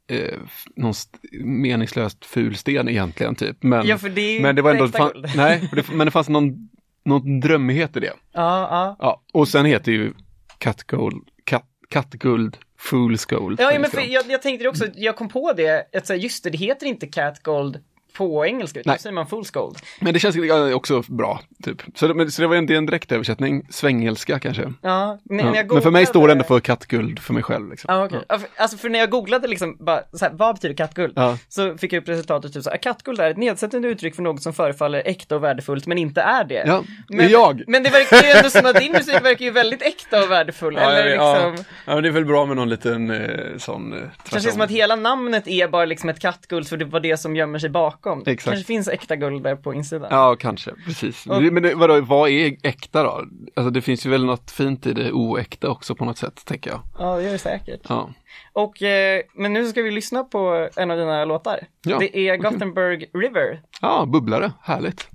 eh, 0.10 0.38
någon 0.76 0.92
st- 0.92 1.18
meningslöst 1.44 2.26
ful 2.26 2.56
sten 2.56 2.90
egentligen 2.90 3.36
typ. 3.36 3.64
Men, 3.64 3.88
Ja, 3.88 3.98
för 3.98 4.10
det 4.10 4.42
men 4.42 4.56
det 4.56 4.62
var 4.62 4.72
ändå, 4.72 4.88
fan, 4.88 5.26
nej, 5.36 5.70
det, 5.74 5.90
men 5.92 6.08
det 6.08 6.12
fanns 6.12 6.30
någon, 6.30 6.70
någon 7.06 7.40
drömmighet 7.40 7.98
i 7.98 8.00
det. 8.00 8.14
Ja, 8.34 8.68
ja. 8.72 8.96
Ja, 9.00 9.22
och 9.34 9.48
sen 9.48 9.66
heter 9.66 9.92
ju 9.92 10.14
kattguld, 10.58 11.28
katt, 11.44 11.66
kattguld, 11.90 12.58
fool's 12.92 13.30
gold. 13.36 13.60
Ja, 13.62 13.80
men 13.80 13.92
för 13.92 14.02
jag, 14.14 14.24
jag 14.30 14.42
tänkte 14.42 14.68
också, 14.68 14.86
jag 14.96 15.16
kom 15.16 15.30
på 15.30 15.54
det, 15.54 15.96
att 15.98 16.08
så 16.08 16.14
här, 16.14 16.20
just 16.20 16.44
det, 16.44 16.50
det 16.50 16.58
heter 16.58 16.86
inte 16.88 17.08
Catgold 17.08 17.80
på 18.18 18.46
engelska, 18.46 18.80
utan 18.80 18.92
Nej. 18.92 19.00
säger 19.00 19.14
man 19.14 19.26
Fool's 19.26 19.54
Gold. 19.54 19.78
Men 20.00 20.14
det 20.14 20.20
känns 20.20 20.36
ja, 20.36 20.74
också 20.74 21.04
bra, 21.08 21.40
typ. 21.64 21.82
Så 21.96 22.08
det, 22.08 22.32
så 22.32 22.42
det 22.42 22.48
var 22.48 22.56
en, 22.56 22.72
är 22.72 22.76
en 22.76 22.86
direktöversättning, 22.86 23.68
svängelska 23.70 24.40
kanske. 24.40 24.74
Ja, 24.82 25.20
men, 25.24 25.40
Ja. 25.46 25.56
jag 25.56 25.74
Men 25.74 25.82
för 25.82 25.92
mig 25.92 26.04
googlade- 26.04 26.06
står 26.06 26.28
det 26.28 26.32
ändå 26.32 26.44
för 26.44 26.60
kattguld 26.60 27.20
för 27.20 27.34
mig 27.34 27.44
själv. 27.44 27.70
Liksom. 27.70 27.94
Ja, 27.94 28.06
okej. 28.06 28.22
Ja, 28.30 28.40
Alltså 28.58 28.78
för 28.78 28.90
när 28.90 29.00
jag 29.00 29.10
googlade 29.10 29.48
liksom, 29.48 29.78
bara, 29.80 30.02
så 30.14 30.26
här, 30.26 30.32
vad 30.34 30.56
betyder 30.56 30.76
kattguld? 30.76 31.14
Ja. 31.16 31.38
Så 31.50 31.78
fick 31.78 31.94
jag 31.94 32.02
upp 32.02 32.10
resultatet 32.10 32.54
typ 32.54 32.64
så 32.64 32.70
här, 32.70 32.78
kattguld 32.78 33.20
är 33.20 33.30
ett 33.32 33.38
nedsättande 33.38 33.88
uttryck 33.88 34.16
för 34.16 34.24
något 34.24 34.42
som 34.44 34.54
förefaller 34.54 35.02
äkta 35.06 35.36
och 35.36 35.44
värdefullt 35.44 35.88
men 35.88 35.98
inte 35.98 36.22
är 36.22 36.44
det. 36.44 36.64
Ja, 36.68 36.84
men, 37.10 37.18
det 37.18 37.24
är 37.24 37.30
jag. 37.30 37.64
Men 37.68 37.84
det 37.84 37.90
verkar 37.90 38.24
ju 38.28 38.30
ändå 38.38 38.50
som 38.50 38.66
att 38.66 38.76
din 38.80 38.92
musik 38.92 39.14
verkar 39.24 39.46
ju 39.46 39.52
väldigt 39.52 39.82
äkta 39.82 40.24
och 40.24 40.32
värdefull. 40.32 40.78
eller 40.78 41.06
liksom, 41.10 41.66
ja, 41.86 41.94
men 41.94 42.04
det 42.04 42.10
är 42.10 42.14
väl 42.14 42.26
bra 42.26 42.46
med 42.46 42.56
någon 42.56 42.70
liten 42.70 43.12
eh, 43.12 43.58
sån 43.58 43.94
eh, 43.94 44.00
kanske 44.30 44.52
som 44.52 44.62
att 44.62 44.72
hela 44.72 44.96
namnet 44.96 45.48
är 45.48 45.68
bara 45.68 45.86
liksom 45.86 46.10
ett 46.10 46.20
kattguld 46.20 46.68
för 46.68 46.78
det 46.78 46.86
var 46.86 47.00
det 47.00 47.18
som 47.18 47.36
gömmer 47.36 47.60
sig 47.60 47.70
bakom. 47.70 48.07
Exakt. 48.16 48.44
kanske 48.46 48.66
finns 48.66 48.88
äkta 48.88 49.16
guld 49.16 49.44
där 49.44 49.56
på 49.56 49.74
insidan. 49.74 50.08
Ja, 50.12 50.36
kanske, 50.40 50.72
precis. 50.86 51.26
Och- 51.28 51.44
Men 51.44 51.80
vadå, 51.80 52.02
vad 52.02 52.30
är 52.30 52.56
äkta 52.64 53.04
då? 53.04 53.24
Alltså 53.56 53.70
det 53.70 53.82
finns 53.82 54.06
ju 54.06 54.10
väl 54.10 54.26
något 54.26 54.52
fint 54.52 54.88
i 54.88 54.94
det 54.94 55.12
oäkta 55.12 55.70
också 55.70 55.96
på 55.96 56.06
något 56.06 56.18
sätt, 56.18 56.46
tänker 56.46 56.70
jag. 56.70 56.80
Ja, 57.00 57.16
det 57.18 57.24
gör 57.24 57.32
det 57.32 57.38
säkert. 57.38 57.82
Ja, 57.90 58.10
Och, 58.54 58.82
eh, 58.84 59.22
men 59.36 59.54
nu 59.54 59.68
ska 59.68 59.82
vi 59.82 59.92
lyssna 59.92 60.24
på 60.24 60.70
en 60.76 60.92
av 60.92 60.98
dina 60.98 61.26
låtar. 61.26 61.60
Ja, 61.86 61.98
det 62.00 62.18
är. 62.18 62.38
Gothenburg 62.38 63.10
River. 63.14 63.62
ja 63.82 64.06
bubblare, 64.06 64.52
härligt. 64.64 65.08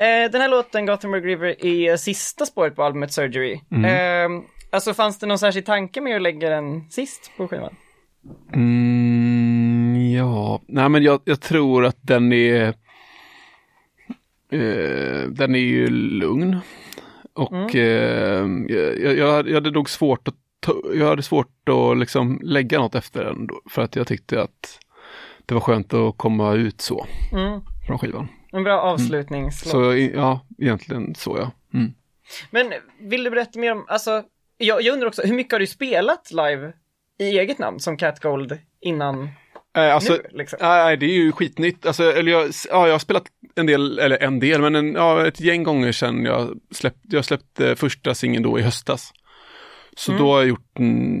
Eh, 0.00 0.30
den 0.32 0.40
här 0.40 0.48
låten, 0.48 0.86
Gothenburg 0.86 1.24
River, 1.26 1.64
är 1.66 1.96
sista 1.96 2.46
spåret 2.46 2.76
på 2.76 2.82
albumet 2.82 3.12
Surgery. 3.12 3.60
Mm. 3.70 3.84
Eh, 3.84 4.42
alltså 4.70 4.94
fanns 4.94 5.18
det 5.18 5.26
någon 5.26 5.38
särskild 5.38 5.66
tanke 5.66 6.00
med 6.00 6.16
att 6.16 6.22
lägga 6.22 6.50
den 6.50 6.90
sist 6.90 7.30
på 7.36 7.48
skivan? 7.48 7.74
Mm, 8.54 10.10
ja, 10.16 10.60
nej 10.68 10.88
men 10.88 11.02
jag, 11.02 11.20
jag 11.24 11.40
tror 11.40 11.84
att 11.86 11.96
den 12.00 12.32
är 12.32 12.66
eh, 14.52 15.22
Den 15.28 15.54
är 15.54 15.58
ju 15.58 15.88
lugn. 15.90 16.56
Och 17.32 17.74
eh, 17.76 18.46
jag, 18.68 19.16
jag, 19.18 19.32
hade- 19.54 19.70
nog 19.70 19.90
svårt 19.90 20.28
att 20.28 20.34
jag 20.94 21.06
hade 21.06 21.22
svårt 21.22 21.68
att 21.68 21.98
liksom 21.98 22.40
lägga 22.42 22.78
något 22.78 22.94
efter 22.94 23.24
den 23.24 23.46
då, 23.46 23.60
för 23.70 23.82
att 23.82 23.96
jag 23.96 24.06
tyckte 24.06 24.42
att 24.42 24.78
det 25.46 25.54
var 25.54 25.60
skönt 25.60 25.94
att 25.94 26.16
komma 26.18 26.52
ut 26.54 26.80
så 26.80 27.06
Mm. 27.32 27.60
från 27.86 27.98
skivan. 27.98 28.28
En 28.52 28.64
bra 28.64 28.80
avslutningslåt. 28.80 29.70
Så 29.70 29.96
ja, 30.14 30.46
egentligen 30.58 31.14
så 31.14 31.36
ja. 31.38 31.50
Mm. 31.78 31.94
Men 32.50 32.72
vill 33.00 33.24
du 33.24 33.30
berätta 33.30 33.58
mer 33.58 33.72
om, 33.72 33.84
alltså, 33.88 34.22
jag, 34.58 34.82
jag 34.82 34.92
undrar 34.92 35.08
också, 35.08 35.22
hur 35.22 35.34
mycket 35.34 35.52
har 35.52 35.60
du 35.60 35.66
spelat 35.66 36.30
live 36.30 36.72
i 37.18 37.38
eget 37.38 37.58
namn 37.58 37.80
som 37.80 37.96
Cat 37.96 38.20
Gold 38.20 38.58
innan 38.80 39.28
Eh, 39.76 39.94
alltså, 39.94 40.12
nu? 40.12 40.22
Liksom? 40.30 40.58
Nej, 40.62 40.96
det 40.96 41.06
är 41.06 41.14
ju 41.14 41.32
skitnytt. 41.32 41.86
Alltså, 41.86 42.12
eller 42.12 42.32
jag, 42.32 42.50
ja, 42.70 42.86
jag 42.86 42.94
har 42.94 42.98
spelat 42.98 43.24
en 43.54 43.66
del, 43.66 43.98
eller 43.98 44.22
en 44.22 44.40
del, 44.40 44.60
men 44.62 44.74
en, 44.74 44.92
ja, 44.94 45.26
ett 45.26 45.40
gäng 45.40 45.62
gånger 45.62 45.92
sedan 45.92 46.24
jag 46.24 46.58
släppte, 46.70 47.00
jag 47.10 47.24
släppte 47.24 47.76
första 47.76 48.14
singeln 48.14 48.42
då 48.42 48.58
i 48.58 48.62
höstas. 48.62 49.12
Så 49.96 50.12
Mm. 50.12 50.24
då 50.24 50.32
har 50.32 50.38
jag 50.38 50.48
gjort, 50.48 50.70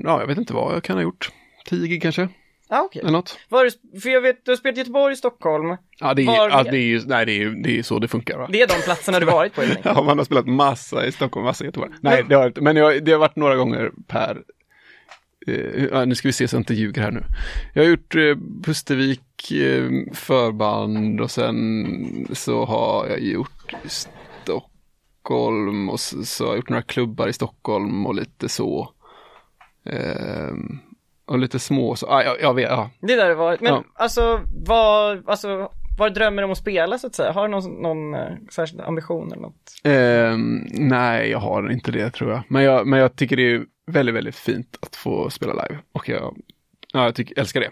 ja, 0.04 0.20
jag 0.20 0.26
vet 0.26 0.38
inte 0.38 0.52
vad 0.54 0.74
jag 0.74 0.84
kan 0.84 0.96
ha 0.96 1.02
gjort. 1.02 1.30
10 1.66 1.86
gig 1.88 2.02
kanske, 2.02 2.28
Ah, 2.68 2.80
okej. 2.82 3.00
eller 3.00 3.12
något. 3.12 3.38
Var 3.48 3.64
du, 3.64 4.00
för 4.00 4.10
jag 4.10 4.20
vet, 4.20 4.44
du 4.44 4.50
har 4.50 4.56
spelat 4.56 4.76
i 4.76 4.80
Göteborg, 4.80 5.16
Stockholm. 5.16 5.76
Ja, 6.00 6.14
det 6.14 6.22
är, 6.22 6.26
Var 6.26 6.50
ja, 6.50 6.62
det 6.62 6.76
är 6.76 6.82
ju, 6.82 7.00
nej, 7.06 7.26
det 7.26 7.32
är 7.32 7.38
ju 7.38 7.54
det 7.54 7.78
är 7.78 7.82
så 7.82 7.98
det 7.98 8.08
funkar. 8.08 8.38
Va? 8.38 8.48
Det 8.52 8.62
är 8.62 8.66
de 8.66 8.82
platserna 8.84 9.20
du 9.20 9.26
varit 9.26 9.54
på. 9.54 9.62
Ja, 9.84 10.02
man 10.02 10.18
har 10.18 10.24
spelat 10.24 10.46
massa 10.46 11.06
i 11.06 11.12
Stockholm, 11.12 11.44
massa 11.44 11.64
i 11.64 11.66
Göteborg. 11.66 11.92
Nej, 12.00 12.24
det 12.28 12.34
har 12.34 12.42
jag 12.42 12.50
inte, 12.50 12.60
men 12.60 12.76
jag, 12.76 13.04
det 13.04 13.12
har 13.12 13.18
varit 13.18 13.36
några 13.36 13.56
gånger 13.56 13.90
per 14.06 14.42
ja, 15.92 16.04
nu 16.04 16.14
ska 16.14 16.28
vi 16.28 16.32
se 16.32 16.48
så 16.48 16.56
jag 16.56 16.60
inte 16.60 16.74
ljuger 16.74 17.02
här 17.02 17.10
nu. 17.10 17.24
Jag 17.74 17.82
har 17.82 17.90
gjort 17.90 18.14
eh, 18.14 18.36
Pustervik 18.64 19.50
eh, 19.50 19.90
förband 20.12 21.20
och 21.20 21.30
sen 21.30 22.26
så 22.32 22.64
har 22.64 23.06
jag 23.08 23.20
gjort 23.20 23.74
Stockholm 24.44 25.88
och 25.88 26.00
så, 26.00 26.24
så 26.24 26.44
har 26.44 26.50
jag 26.50 26.56
gjort 26.56 26.68
några 26.68 26.82
klubbar 26.82 27.28
i 27.28 27.32
Stockholm 27.32 28.06
och 28.06 28.14
lite 28.14 28.48
så. 28.48 28.92
Ehm, 29.84 30.78
och 31.28 31.38
lite 31.38 31.58
små 31.58 31.96
så, 31.96 32.06
ah, 32.06 32.22
jag, 32.22 32.40
jag 32.40 32.54
vet, 32.54 32.70
ja. 32.70 32.90
Det 33.00 33.12
är 33.12 33.16
där 33.16 33.28
det 33.28 33.34
varit. 33.34 33.60
Men 33.60 33.72
Ja. 33.72 33.84
alltså, 33.94 34.40
vad, 34.66 35.28
alltså, 35.28 35.70
Vad 35.98 36.14
drömmer 36.14 36.42
du 36.42 36.46
om 36.46 36.52
att 36.52 36.58
spela 36.58 36.98
så 36.98 37.06
att 37.06 37.14
säga? 37.14 37.32
Har 37.32 37.42
du 37.42 37.48
någon, 37.50 37.82
någon 37.82 38.14
eh, 38.14 38.34
särskild 38.50 38.80
ambition 38.80 39.32
eller 39.32 39.42
något? 39.42 39.74
Ehm, 39.84 40.66
nej, 40.70 41.30
jag 41.30 41.38
har 41.38 41.70
inte 41.72 41.90
det 41.92 42.10
tror 42.10 42.30
jag. 42.30 42.42
Men, 42.48 42.62
jag. 42.62 42.86
men 42.86 42.98
jag 43.00 43.16
tycker 43.16 43.36
det 43.36 43.42
är 43.54 43.64
väldigt, 43.86 44.14
väldigt 44.14 44.36
fint 44.36 44.76
att 44.80 44.96
få 44.96 45.30
spela 45.30 45.52
live. 45.52 45.78
Och 45.92 46.08
jag, 46.08 46.36
ja, 46.92 47.04
jag 47.04 47.14
tycker, 47.14 47.38
älskar 47.38 47.60
det. 47.60 47.70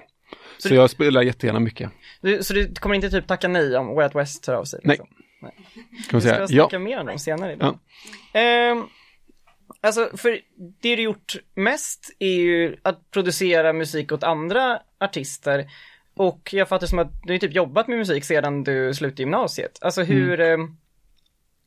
Så, 0.58 0.68
Så 0.68 0.74
jag 0.74 0.90
spelar 0.90 1.22
jättegärna 1.22 1.60
mycket. 1.60 1.90
Du, 2.20 2.42
så 2.42 2.54
du 2.54 2.74
kommer 2.74 2.94
inte 2.94 3.10
typ 3.10 3.26
tacka 3.26 3.48
nej 3.48 3.76
om 3.76 3.86
Way 3.94 4.04
Out 4.04 4.14
West 4.14 4.46
hör 4.46 4.54
av 4.54 4.64
sig? 4.64 4.80
Nej. 4.84 4.90
Liksom? 4.90 5.08
Kan 5.40 5.50
Vi 5.96 6.02
ska 6.02 6.20
säga. 6.20 6.46
snacka 6.48 6.68
Ja. 6.72 6.78
mer 6.78 7.00
om 7.00 7.06
dem 7.06 7.18
senare 7.18 7.52
idag. 7.52 7.78
Ehm, 8.32 8.84
alltså, 9.80 10.10
för 10.16 10.40
det 10.82 10.96
du 10.96 11.02
gjort 11.02 11.36
mest 11.54 12.16
är 12.18 12.36
ju 12.36 12.76
att 12.82 13.10
producera 13.10 13.72
musik 13.72 14.12
åt 14.12 14.22
andra 14.22 14.78
artister. 15.00 15.66
Och 16.16 16.48
jag 16.52 16.68
fattar 16.68 16.86
som 16.86 16.98
att 16.98 17.12
du 17.24 17.32
har 17.32 17.38
typ 17.38 17.54
jobbat 17.54 17.88
med 17.88 17.98
musik 17.98 18.24
sedan 18.24 18.64
du 18.64 18.94
slutade 18.94 19.22
gymnasiet. 19.22 19.78
Alltså 19.80 20.00
Mm. 20.02 20.12
hur, 20.16 20.40
ehm, 20.40 20.76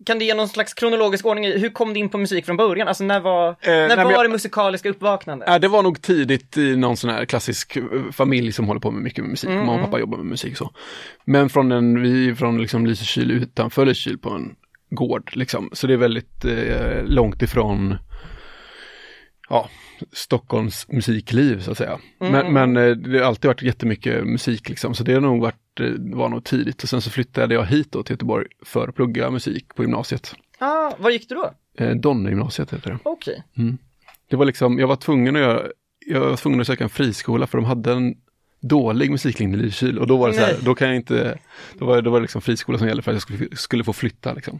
kan 0.05 0.19
du 0.19 0.25
ge 0.25 0.33
någon 0.33 0.47
slags 0.49 0.73
kronologisk 0.73 1.25
ordning 1.25 1.45
i, 1.45 1.57
hur 1.59 1.69
kom 1.69 1.93
du 1.93 1.99
in 1.99 2.09
på 2.09 2.17
musik 2.17 2.45
från 2.45 2.57
början? 2.57 2.87
Alltså 2.87 3.03
när 3.03 3.19
var, 3.19 3.55
när 3.65 3.87
nej, 3.87 3.97
men 3.97 4.05
var 4.05 4.11
jag- 4.13 4.25
det 4.25 4.29
musikaliska 4.29 4.89
uppvaknandet? 4.89 5.49
Ja, 5.49 5.59
det 5.59 5.67
var 5.67 5.83
nog 5.83 6.01
tidigt 6.01 6.57
i 6.57 6.75
någon 6.75 6.97
sån 6.97 7.09
här 7.09 7.25
klassisk 7.25 7.75
eh, 7.77 7.83
familj 8.11 8.51
som 8.51 8.67
håller 8.67 8.81
på 8.81 8.91
med 8.91 9.03
mycket 9.03 9.23
med 9.23 9.29
musik. 9.29 9.49
Mm, 9.49 9.59
Mamma 9.59 9.71
och 9.71 9.77
mm. 9.77 9.85
pappa 9.89 9.99
jobbar 9.99 10.17
med 10.17 10.25
musik 10.27 10.57
så. 10.57 10.71
Men 11.25 11.49
från 11.49 11.71
en, 11.71 12.01
vi 12.01 12.35
från 12.35 12.61
liksom 12.61 12.85
Lysekil 12.85 13.31
utanför 13.31 13.85
Lysekil 13.85 14.17
på 14.17 14.29
en 14.29 14.55
gård 14.89 15.31
liksom. 15.33 15.69
Så 15.73 15.87
det 15.87 15.93
är 15.93 15.97
väldigt 15.97 16.45
eh, 16.45 17.03
långt 17.03 17.41
ifrån 17.41 17.95
ja, 19.49 19.69
Stockholms 20.11 20.87
musikliv 20.87 21.61
så 21.61 21.71
att 21.71 21.77
säga. 21.77 21.99
Mm, 22.21 22.31
Men, 22.31 22.53
men 22.53 22.77
eh, 22.89 22.95
det 22.95 23.19
har 23.19 23.25
alltid 23.25 23.47
varit 23.47 23.61
jättemycket 23.61 24.27
musik 24.27 24.69
liksom. 24.69 24.95
Så 24.95 25.03
det 25.03 25.13
har 25.13 25.21
nog 25.21 25.41
varit, 25.41 25.79
eh, 25.79 25.87
var 25.97 26.29
nog 26.29 26.43
tidigt. 26.43 26.83
Och 26.83 26.89
sen 26.89 27.01
så 27.01 27.09
flyttade 27.09 27.53
jag 27.53 27.65
hit 27.65 27.91
då 27.91 28.03
till 28.03 28.13
Göteborg 28.13 28.47
för 28.65 28.87
att 28.87 28.95
plugga 28.95 29.31
musik 29.31 29.75
på 29.75 29.83
gymnasiet. 29.83 30.35
Ah, 30.59 30.91
var 30.97 31.09
gick 31.09 31.29
du 31.29 31.35
då? 31.35 31.53
Eh, 31.77 31.95
Donnegymnasiet 31.95 32.73
heter 32.73 32.91
det. 32.91 32.99
Okej. 33.03 33.43
Det 34.29 34.35
var 34.35 34.45
liksom, 34.45 34.79
jag 34.79 34.87
var 34.87 34.95
tvungen 34.95 35.35
att 35.35 35.41
göra, 35.41 35.67
jag 36.05 36.19
var 36.19 36.35
tvungen 36.37 36.61
att 36.61 36.67
söka 36.67 36.83
en 36.83 36.89
friskola 36.89 37.47
för 37.47 37.57
de 37.57 37.65
hade 37.65 37.91
en 37.91 38.15
dålig 38.61 39.11
musiklinje 39.11 39.57
i 39.57 39.61
Lysekil 39.61 39.99
och 39.99 40.07
då 40.07 40.17
var 40.17 40.27
det 40.27 40.33
så 40.33 40.41
här, 40.41 40.55
då 40.61 40.75
kan 40.75 40.87
jag 40.87 40.95
inte, 40.95 41.37
då 41.77 41.85
var, 41.85 42.01
då 42.01 42.09
var 42.11 42.19
det 42.19 42.21
liksom 42.21 42.41
friskola 42.41 42.77
som 42.77 42.87
gällde 42.87 43.03
för 43.03 43.11
att 43.11 43.15
jag 43.15 43.21
skulle, 43.21 43.55
skulle 43.55 43.83
få 43.83 43.93
flytta 43.93 44.33
liksom. 44.33 44.59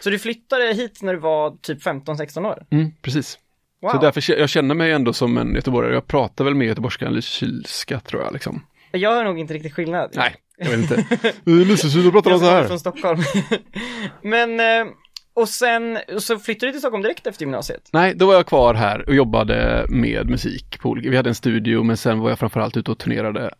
Så 0.00 0.10
du 0.10 0.18
flyttade 0.18 0.74
hit 0.74 1.02
när 1.02 1.12
du 1.12 1.18
var 1.18 1.56
typ 1.62 1.82
15-16 1.82 2.46
år? 2.46 2.66
Mm, 2.70 2.92
precis. 3.02 3.38
Wow. 3.82 3.90
Så 3.90 3.98
därför, 3.98 4.38
jag 4.38 4.48
känner 4.48 4.74
mig 4.74 4.92
ändå 4.92 5.12
som 5.12 5.38
en 5.38 5.54
göteborgare, 5.54 5.94
jag 5.94 6.06
pratar 6.06 6.44
väl 6.44 6.54
mer 6.54 6.66
göteborgska 6.66 7.06
än 7.06 7.12
lysekilska 7.14 8.00
tror 8.00 8.22
jag 8.22 8.32
liksom. 8.32 8.66
Jag 8.92 9.14
har 9.14 9.24
nog 9.24 9.38
inte 9.38 9.54
riktigt 9.54 9.74
skillnad. 9.74 10.10
Nej, 10.14 10.34
jag 10.58 10.70
vet 10.70 10.78
inte. 10.80 11.04
Lysekil, 11.44 12.04
då 12.04 12.10
pratar 12.10 12.30
de 12.30 12.40
så 12.40 12.44
här. 12.44 12.64
från 12.64 12.78
Stockholm. 12.78 13.22
Men, 14.22 14.60
eh, 14.60 14.92
och 15.34 15.48
sen, 15.48 15.98
så 16.18 16.38
flyttade 16.38 16.66
du 16.68 16.72
till 16.72 16.80
Stockholm 16.80 17.02
direkt 17.02 17.26
efter 17.26 17.42
gymnasiet? 17.42 17.88
Nej, 17.92 18.14
då 18.14 18.26
var 18.26 18.34
jag 18.34 18.46
kvar 18.46 18.74
här 18.74 19.08
och 19.08 19.14
jobbade 19.14 19.86
med 19.88 20.30
musik 20.30 20.80
på 20.80 20.88
olika, 20.88 21.10
vi 21.10 21.16
hade 21.16 21.30
en 21.30 21.34
studio 21.34 21.82
men 21.82 21.96
sen 21.96 22.18
var 22.18 22.28
jag 22.28 22.38
framförallt 22.38 22.76
ute 22.76 22.90
och 22.90 22.98
turnerade 22.98 23.50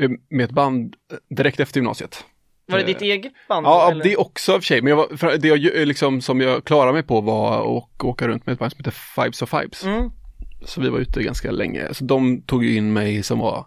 eh, 0.00 0.10
med 0.28 0.44
ett 0.44 0.50
band 0.50 0.94
eh, 1.12 1.36
direkt 1.36 1.60
efter 1.60 1.78
gymnasiet. 1.78 2.24
Var 2.68 2.78
det 2.78 2.82
Eh, 2.84 2.86
ditt 2.86 3.02
eget 3.02 3.32
band? 3.48 3.66
Ja, 3.66 3.90
eller? 3.90 4.04
det 4.04 4.16
också 4.16 4.52
i 4.52 4.56
och 4.58 4.60
för 4.62 4.66
sig, 4.66 4.82
men 4.82 4.90
jag 4.90 4.96
var, 4.96 5.36
det 5.36 5.48
jag, 5.48 5.58
ju- 5.58 5.84
liksom, 5.84 6.20
som 6.20 6.40
jag 6.40 6.64
klarade 6.64 6.92
mig 6.92 7.02
på 7.02 7.20
var 7.20 7.60
att 7.60 8.04
åka 8.04 8.28
runt 8.28 8.46
med 8.46 8.52
ett 8.52 8.58
band 8.58 8.72
som 8.72 8.78
heter 8.78 8.90
Fibes 9.22 9.42
of 9.42 9.50
Fibes. 9.50 9.84
Mm. 9.84 10.10
Så 10.64 10.80
vi 10.80 10.88
var 10.88 10.98
ute 10.98 11.22
ganska 11.22 11.50
länge, 11.50 11.94
så 11.94 12.04
de 12.04 12.42
tog 12.42 12.64
in 12.66 12.92
mig 12.92 13.22
som 13.22 13.38
var 13.38 13.66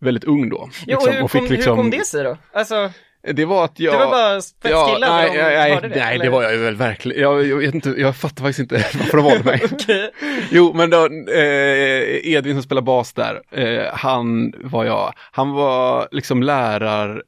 väldigt 0.00 0.24
ung 0.24 0.48
då. 0.48 0.68
Ja, 0.86 0.96
och 0.96 1.02
liksom, 1.02 1.14
hur, 1.16 1.24
och 1.24 1.30
fick 1.30 1.40
kom, 1.42 1.50
liksom- 1.50 1.76
hur 1.76 1.82
kom 1.82 1.90
det 1.90 2.06
sig 2.06 2.24
då? 2.24 2.36
Alltså, 2.52 2.90
Det 3.34 3.44
var 3.44 3.64
att 3.64 3.80
jag... 3.80 3.94
det 3.94 3.98
var 3.98 4.10
bara 4.10 4.40
fett 4.40 4.54
Ja, 4.70 4.96
nej, 5.00 5.30
de 5.30 5.36
nej, 5.38 5.54
nej, 5.56 5.74
hörde 5.74 5.88
det? 5.88 5.96
nej 6.04 6.14
eller? 6.14 6.24
det 6.24 6.30
var 6.30 6.42
jag 6.42 6.58
väl 6.58 6.76
verkligen. 6.76 7.22
Jag, 7.22 7.46
jag 7.46 7.56
vet 7.56 7.74
inte, 7.74 7.90
jag 7.98 8.16
fattar 8.16 8.44
faktiskt 8.44 8.58
inte 8.58 8.74
varför 8.98 9.16
de 9.16 9.24
valde 9.26 9.44
mig. 9.44 9.60
Okej. 9.72 10.10
Jo, 10.50 10.72
men 10.74 10.90
då, 10.90 11.04
eh, 11.32 12.32
Edvin 12.32 12.54
som 12.54 12.62
spelar 12.62 12.82
bas 12.82 13.12
där, 13.12 13.42
eh, 13.50 13.94
han 13.94 14.54
var 14.64 14.84
jag, 14.84 15.12
han 15.32 15.50
var 15.52 16.08
liksom 16.10 16.42
lärar, 16.42 17.22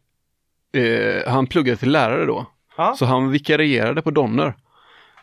eh, 0.75 1.33
han 1.33 1.47
pluggade 1.47 1.77
till 1.77 1.91
lärare 1.93 2.27
då. 2.27 2.47
Ja. 2.77 2.95
Så 2.99 3.05
han 3.05 3.31
vikarierade 3.31 4.03
på 4.03 4.11
Donner. 4.11 4.55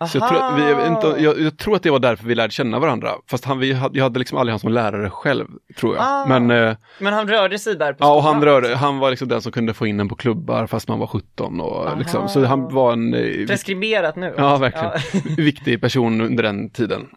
Så 0.08 0.18
jag, 0.18 0.30
tror, 0.30 0.40
att 0.42 0.60
vi, 0.60 0.70
jag, 0.70 0.88
inte, 0.88 1.24
jag, 1.24 1.40
jag 1.40 1.58
tror 1.58 1.76
att 1.76 1.84
det 1.84 1.90
var 1.92 2.00
därför 2.00 2.26
vi 2.26 2.36
lärde 2.36 2.54
känna 2.54 2.80
varandra. 2.80 3.10
Fast 3.30 3.46
han, 3.46 3.60
vi, 3.60 3.74
hade- 3.74 3.98
jag 3.98 4.06
hade 4.06 4.20
liksom 4.20 4.38
aldrig 4.38 4.52
han 4.52 4.60
som 4.60 4.72
lärare 4.72 5.10
själv, 5.10 5.48
tror 5.78 5.96
jag. 5.96 6.06
Ah. 6.08 6.26
Men 6.28 6.52
eh, 6.52 6.76
Men 7.00 7.14
han 7.14 7.28
rörde 7.28 7.60
sig 7.60 7.76
där 7.76 7.94
på 7.94 7.98
ja, 8.06 8.16
och 8.16 8.24
han, 8.24 8.42
skolan? 8.42 8.54
rörde, 8.54 8.76
han 8.76 9.00
var 9.00 9.10
liksom 9.10 9.28
den 9.28 9.42
som 9.42 9.52
kunde 9.52 9.74
få 9.74 9.88
in 9.88 10.00
en 10.00 10.10
på 10.10 10.16
klubbar 10.16 10.68
fast 10.68 10.88
man 10.88 11.00
var 11.00 11.08
17 11.08 11.62
och 11.62 11.98
liksom, 11.98 12.30
så 12.30 12.46
han 12.46 12.74
var 12.74 12.94
en 12.94 13.14
eh, 13.14 13.48
Preskriberat 13.48 14.16
nu? 14.16 14.34
Ja, 14.38 14.58
verkligen. 14.58 14.92
Ja. 15.14 15.20
viktig 15.38 15.82
person 15.82 16.22
under 16.22 16.44
den 16.44 16.70
tiden. 16.70 17.08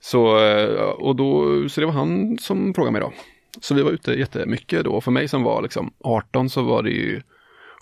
Så, 0.00 0.44
eh, 0.46 0.80
och 0.80 1.16
då, 1.16 1.44
så 1.68 1.80
det 1.80 1.86
var 1.86 1.94
han 1.94 2.38
som 2.40 2.74
frågade 2.74 2.92
mig 2.92 3.00
då. 3.00 3.12
Så 3.60 3.74
vi 3.74 3.82
var 3.82 3.90
ute 3.90 4.12
jättemycket 4.12 4.84
då. 4.84 5.00
För 5.00 5.10
mig 5.10 5.28
som 5.28 5.42
var 5.42 5.62
liksom 5.62 5.92
18 6.04 6.50
så 6.50 6.62
var 6.62 6.82
det 6.82 6.90
ju 6.90 7.22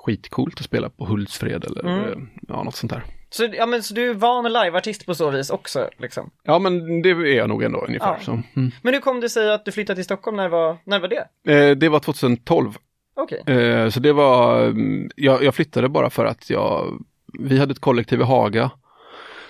skitcoolt 0.09 0.59
att 0.59 0.65
spela 0.65 0.91
på 0.91 1.05
Hultsfred 1.05 1.65
eller 1.65 1.81
Mm. 1.85 2.05
eh, 2.05 2.19
ja, 2.49 2.62
något 2.62 2.75
sånt 2.77 2.93
där. 2.93 3.05
Så, 3.31 3.49
ja, 3.53 3.67
men, 3.67 3.83
så 3.83 3.95
du 3.95 4.11
är 4.11 4.15
van 4.15 4.45
liveartist 4.53 5.07
på 5.07 5.15
så 5.15 5.31
vis 5.31 5.50
också? 5.50 5.88
Liksom. 5.99 6.31
Ja, 6.45 6.59
men 6.59 7.03
det 7.03 7.11
är 7.11 7.37
jag 7.37 7.49
nog 7.49 7.62
ändå 7.62 7.79
ungefär. 7.79 8.17
Ja. 8.19 8.25
Så, 8.25 8.31
mm. 8.31 8.71
Men 8.83 8.95
hur 8.95 9.00
kom 9.00 9.21
det 9.21 9.29
sig 9.29 9.53
att 9.55 9.65
du 9.65 9.73
flyttade 9.73 9.95
till 9.95 10.05
Stockholm? 10.05 10.37
När 10.37 10.49
var, 10.49 10.77
när 10.85 11.00
var 11.00 11.09
det? 11.09 11.53
eh, 11.53 11.77
det 11.77 11.88
var 11.88 12.00
2012. 12.00 12.77
Okej. 13.17 13.43
Eh, 13.57 13.88
så 13.88 14.00
det 14.00 14.12
var, 14.12 14.65
mm, 14.65 15.11
jag, 15.17 15.43
jag 15.45 15.55
flyttade 15.55 15.88
bara 15.88 16.11
för 16.11 16.25
att 16.25 16.50
jag, 16.50 16.99
vi 17.38 17.59
hade 17.59 17.73
ett 17.73 17.79
kollektiv 17.81 18.21
i 18.21 18.25
Haga 18.25 18.71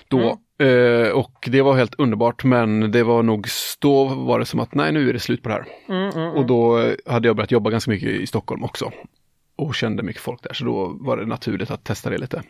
då. 0.08 0.38
Eh, 0.64 1.08
och 1.10 1.48
det 1.50 1.62
var 1.62 1.76
helt 1.76 1.94
underbart 1.98 2.44
men 2.44 2.90
det 2.92 3.02
var 3.02 3.22
nog, 3.22 3.46
då 3.78 4.04
var 4.04 4.38
det 4.38 4.44
som 4.46 4.60
att 4.60 4.74
nej 4.74 4.92
nu 4.92 5.08
är 5.08 5.12
det 5.12 5.20
slut 5.20 5.42
på 5.42 5.48
det 5.48 5.54
här. 5.54 5.66
Mm, 5.88 6.10
mm, 6.10 6.30
Och 6.36 6.46
då 6.46 6.90
hade 7.06 7.28
jag 7.28 7.36
börjat 7.36 7.50
jobba 7.50 7.70
ganska 7.70 7.90
mycket 7.90 8.08
i 8.08 8.26
Stockholm 8.26 8.64
också. 8.64 8.92
Och 9.58 9.74
kände 9.74 10.02
mycket 10.02 10.22
folk 10.22 10.42
där 10.42 10.52
så 10.52 10.64
då 10.64 10.96
var 11.00 11.16
det 11.16 11.26
naturligt 11.26 11.70
att 11.70 11.84
testa 11.84 12.10
det 12.10 12.18
lite. 12.18 12.42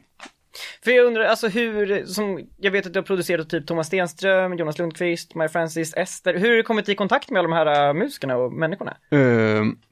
För 0.85 0.91
jag 0.91 1.07
undrar, 1.07 1.25
alltså 1.25 1.49
hur, 1.49 2.05
som, 2.07 2.49
jag 2.57 2.71
vet 2.71 2.87
att 2.87 2.93
du 2.93 2.99
har 2.99 3.05
producerat 3.05 3.51
typ 3.51 3.67
Thomas 3.67 3.87
Stenström, 3.87 4.57
Jonas 4.59 4.79
Lundqvist, 4.79 5.35
Maja 5.35 5.49
Francis, 5.49 5.95
Ester. 5.97 6.35
Hur 6.39 6.49
har 6.49 6.57
du 6.57 6.63
kommit 6.63 6.89
i 6.89 6.95
kontakt 6.95 7.31
med 7.31 7.39
alla 7.41 7.49
de 7.49 7.71
här 7.71 7.89
äh, 7.89 7.95
musikerna 7.95 8.37
och 8.37 8.53
människorna? 8.53 8.97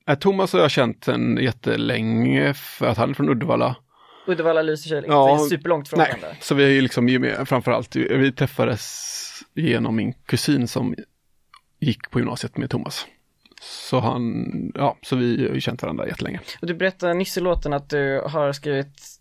Eh, 0.09 0.15
Thomas 0.19 0.53
har 0.53 0.61
jag 0.61 0.71
känt 0.71 1.05
sen 1.05 1.37
jättelänge 1.43 2.55
för 2.55 2.87
att 2.87 2.97
han 2.99 3.11
är 3.11 3.15
från 3.15 3.29
Uddevalla. 3.29 3.77
Uddevalla, 4.27 4.63
Lysekil, 4.63 4.97
inte 4.97 5.09
Ja, 5.09 5.47
superlångt 5.51 5.89
från 5.89 5.99
varandra. 5.99 6.29
så 6.41 6.55
vi 6.55 6.65
är 6.65 6.69
ju 6.69 6.81
liksom 6.81 7.33
framförallt, 7.47 7.97
vi 7.97 8.33
träffades 8.33 9.43
genom 9.55 9.97
min 9.97 10.13
kusin 10.13 10.69
som 10.69 10.95
gick 11.81 12.11
på 12.11 12.19
gymnasiet 12.19 12.57
med 12.57 12.71
Thomas. 12.71 13.07
Så 13.61 14.01
han, 14.01 14.45
ja, 14.75 14.97
så 15.03 15.17
vi 15.17 15.47
har 15.49 15.55
ju 15.55 15.61
känt 15.61 15.83
varandra 15.83 16.07
jättelänge. 16.07 16.41
Och 16.61 16.67
du 16.67 16.75
berättade 16.75 17.15
nyss 17.15 17.37
i 17.37 17.41
låten 17.41 17.73
att 17.73 17.91
du 17.91 18.23
har 18.27 18.53
skrivit 18.53 19.21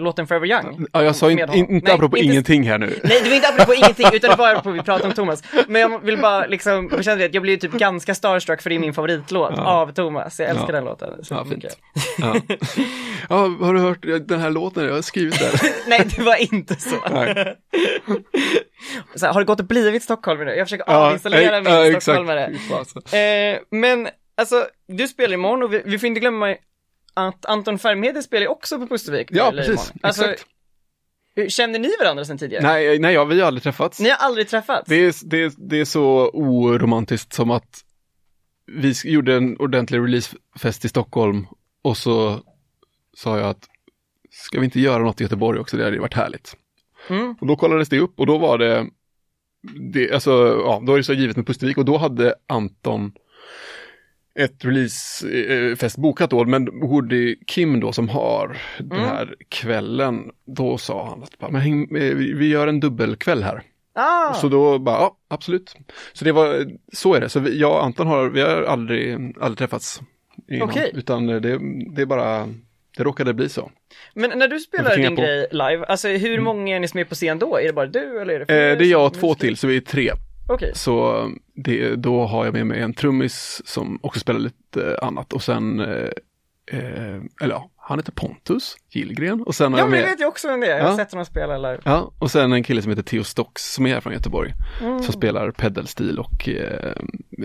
låten 0.00 0.26
Forever 0.26 0.46
Young. 0.46 0.86
Ja, 0.92 1.02
jag 1.02 1.16
sa 1.16 1.30
in, 1.30 1.38
in, 1.38 1.48
inte 1.54 1.86
Nej, 1.86 1.94
apropå 1.94 2.16
inte- 2.16 2.32
ingenting 2.32 2.62
här 2.68 2.78
nu. 2.78 2.86
Nej, 3.04 3.20
det 3.24 3.28
var 3.28 3.36
inte 3.36 3.48
apropå 3.48 3.74
ingenting, 3.74 4.06
utan 4.12 4.30
det 4.30 4.36
var 4.36 4.50
apropå 4.50 4.70
vi 4.70 4.82
pratade 4.82 5.08
om 5.08 5.14
Thomas. 5.14 5.42
Men 5.68 5.80
jag 5.80 6.04
vill 6.04 6.18
bara 6.18 6.46
liksom, 6.46 6.88
jag 6.92 7.04
kände 7.04 7.24
att 7.24 7.34
jag 7.34 7.42
blev 7.42 7.56
typ 7.56 7.72
ganska 7.72 8.14
starstruck 8.14 8.62
för 8.62 8.70
det 8.70 8.76
är 8.76 8.80
min 8.80 8.94
favoritlåt 8.94 9.52
Ja. 9.56 9.62
av 9.62 9.92
Thomas. 9.92 10.40
Jag 10.40 10.48
älskar 10.48 10.66
Ja. 10.68 10.72
den 10.72 10.84
låten. 10.84 11.24
Så 11.24 11.34
Ja, 11.34 11.44
mycket. 11.44 11.76
Ja. 12.18 12.36
ja, 13.28 13.36
har 13.60 13.74
du 13.74 13.80
hört 13.80 14.02
den 14.28 14.40
här 14.40 14.50
låten 14.50 14.84
jag 14.84 14.94
har 14.94 15.02
skrivit 15.02 15.38
där? 15.38 15.60
Nej, 15.88 16.08
det 16.16 16.22
var 16.22 16.54
inte 16.54 16.74
så. 16.74 16.96
Så 19.14 19.26
här, 19.26 19.32
har 19.32 19.40
det 19.40 19.44
gått 19.46 19.60
och 19.60 19.66
blivit 19.66 20.02
stockholmare 20.02 20.46
nu? 20.50 20.54
Jag 20.56 20.66
försöker 20.66 20.84
Ja, 20.88 21.06
avinstallera 21.06 21.60
min 21.90 22.00
stockholmare. 22.00 22.44
Eh, 23.18 23.58
men 23.70 24.08
alltså, 24.36 24.66
du 24.88 25.08
spelar 25.08 25.34
imorgon 25.34 25.62
och 25.62 25.72
vi, 25.72 25.82
vi 25.84 25.98
får 25.98 26.06
inte 26.06 26.20
glömma 26.20 26.54
att 27.14 27.46
Anton 27.46 27.78
Färmhede 27.78 28.22
spelar 28.22 28.42
ju 28.42 28.48
också 28.48 28.78
på 28.78 28.86
Pustervik. 28.86 29.28
Ja, 29.30 29.52
precis. 29.56 29.92
Alltså, 30.02 30.24
exakt. 30.24 31.52
känner 31.52 31.78
ni 31.78 31.90
varandra 32.00 32.24
sedan 32.24 32.38
tidigare? 32.38 32.62
Nej, 32.62 32.98
nej, 32.98 33.14
ja, 33.14 33.24
vi 33.24 33.40
har 33.40 33.46
aldrig 33.46 33.62
träffats. 33.62 34.00
Ni 34.00 34.08
har 34.08 34.16
aldrig 34.16 34.48
träffats? 34.48 34.88
Det 34.88 34.96
är, 34.96 35.14
det, 35.24 35.42
är, 35.42 35.52
det 35.56 35.80
är 35.80 35.84
så 35.84 36.30
oromantiskt 36.32 37.32
som 37.32 37.50
att 37.50 37.84
vi 38.66 38.94
gjorde 39.04 39.34
en 39.34 39.56
ordentlig 39.56 39.98
releasefest 39.98 40.84
i 40.84 40.88
Stockholm 40.88 41.46
och 41.82 41.96
så 41.96 42.40
sa 43.16 43.38
jag 43.38 43.48
att 43.48 43.68
ska 44.30 44.58
vi 44.58 44.64
inte 44.64 44.80
göra 44.80 45.02
något 45.02 45.20
i 45.20 45.24
Göteborg 45.24 45.60
också, 45.60 45.76
det 45.76 45.84
hade 45.84 45.96
ju 45.96 46.00
varit 46.00 46.14
härligt. 46.14 46.56
Mm. 47.08 47.34
Och 47.40 47.46
då 47.46 47.56
kollades 47.56 47.88
det 47.88 47.98
upp 47.98 48.20
och 48.20 48.26
då 48.26 48.38
var 48.38 48.58
det, 48.58 48.86
det 49.92 50.12
alltså, 50.12 50.30
ja, 50.64 50.82
då 50.86 50.92
är 50.92 50.96
det 50.96 51.04
så 51.04 51.12
givet 51.12 51.36
med 51.36 51.46
Pustervik 51.46 51.78
och 51.78 51.84
då 51.84 51.96
hade 51.96 52.34
Anton 52.46 53.12
ett 54.38 54.64
releasefest 54.64 55.96
bokat 55.96 56.30
då, 56.30 56.44
men 56.44 56.80
Woody 56.80 57.36
Kim 57.46 57.80
då 57.80 57.92
som 57.92 58.08
har 58.08 58.56
den 58.78 58.98
Mm. 58.98 59.08
här 59.10 59.34
kvällen, 59.48 60.30
då 60.46 60.78
sa 60.78 61.08
han 61.08 61.22
att 61.22 61.52
men 61.52 61.60
häng, 61.60 61.96
eh, 61.96 62.14
vi 62.14 62.48
gör 62.48 62.66
en 62.66 62.80
dubbelkväll 62.80 63.42
här. 63.42 63.62
Ah, 63.94 64.34
Så 64.34 64.48
då 64.48 64.78
bara, 64.78 64.96
ja 64.96 65.16
absolut. 65.28 65.76
Så 66.12 66.24
det 66.24 66.32
var, 66.32 66.66
så 66.92 67.14
är 67.14 67.20
det. 67.20 67.28
Så 67.28 67.40
vi, 67.40 67.58
jag 67.60 67.72
och 67.72 67.84
Anton 67.84 68.06
har, 68.06 68.28
vi 68.28 68.40
har 68.40 68.62
aldrig, 68.62 69.14
aldrig 69.40 69.58
träffats. 69.58 70.00
Innan, 70.50 70.68
Okej. 70.68 70.90
Utan 70.94 71.26
det, 71.26 71.40
det 71.94 72.02
är 72.02 72.06
bara 72.06 72.48
det 72.96 73.04
råkade 73.04 73.34
bli 73.34 73.48
så. 73.48 73.70
Men 74.14 74.38
när 74.38 74.48
du 74.48 74.58
spelar 74.60 74.96
din 74.96 75.16
på. 75.16 75.22
grej 75.22 75.48
live, 75.50 75.84
alltså 75.84 76.08
hur 76.08 76.40
många 76.40 76.76
är 76.76 76.80
ni 76.80 76.88
som 76.88 77.00
är 77.00 77.04
på 77.04 77.14
scen 77.14 77.38
då? 77.38 77.56
Är 77.58 77.66
det 77.66 77.72
bara 77.72 77.86
du 77.86 78.20
eller 78.20 78.34
är 78.40 78.44
det 78.46 78.70
Eh, 78.72 78.78
det 78.78 78.84
är 78.84 78.90
jag 78.90 79.06
och 79.06 79.14
två 79.14 79.34
till, 79.34 79.56
så 79.56 79.66
vi 79.66 79.76
är 79.76 79.80
tre. 79.80 80.12
Okej, 80.46 80.72
Så 80.74 81.28
det, 81.54 81.94
då 81.96 82.24
har 82.26 82.44
jag 82.44 82.54
med 82.54 82.66
mig 82.66 82.80
en 82.80 82.94
trummis 82.94 83.62
som 83.64 83.98
också 84.02 84.20
spelar 84.20 84.40
lite 84.40 84.98
annat 85.02 85.32
och 85.32 85.42
sen, 85.42 85.80
eh, 85.80 86.08
eh, 86.72 87.20
eller 87.42 87.54
ja, 87.54 87.70
han 87.76 87.98
heter 87.98 88.12
Pontus 88.12 88.76
Gillgren 88.90 89.42
och 89.42 89.54
sen 89.54 89.72
har 89.72 89.78
ja 89.80 89.84
jag 89.84 89.90
men 89.90 89.98
det 89.98 90.04
med, 90.04 90.10
vet 90.12 90.20
jag 90.20 90.28
också 90.28 90.48
vem 90.48 90.60
det 90.60 90.66
är, 90.66 90.76
jag 90.76 90.84
har 90.84 90.90
Ja. 90.90 90.96
sett 90.96 91.12
honom 91.12 91.24
spela 91.26 91.56
live. 91.58 91.78
ja, 91.84 92.12
och 92.18 92.30
sen 92.30 92.52
en 92.52 92.62
kille 92.62 92.82
som 92.82 92.90
heter 92.90 93.02
Theo 93.02 93.24
Stocks 93.24 93.74
som 93.74 93.86
är 93.86 93.94
här 93.94 94.00
från 94.00 94.12
Göteborg, 94.12 94.52
Mm. 94.82 95.02
som 95.02 95.12
spelar 95.12 95.50
pedalstil 95.50 96.18
och 96.18 96.48
eh, 96.48 96.92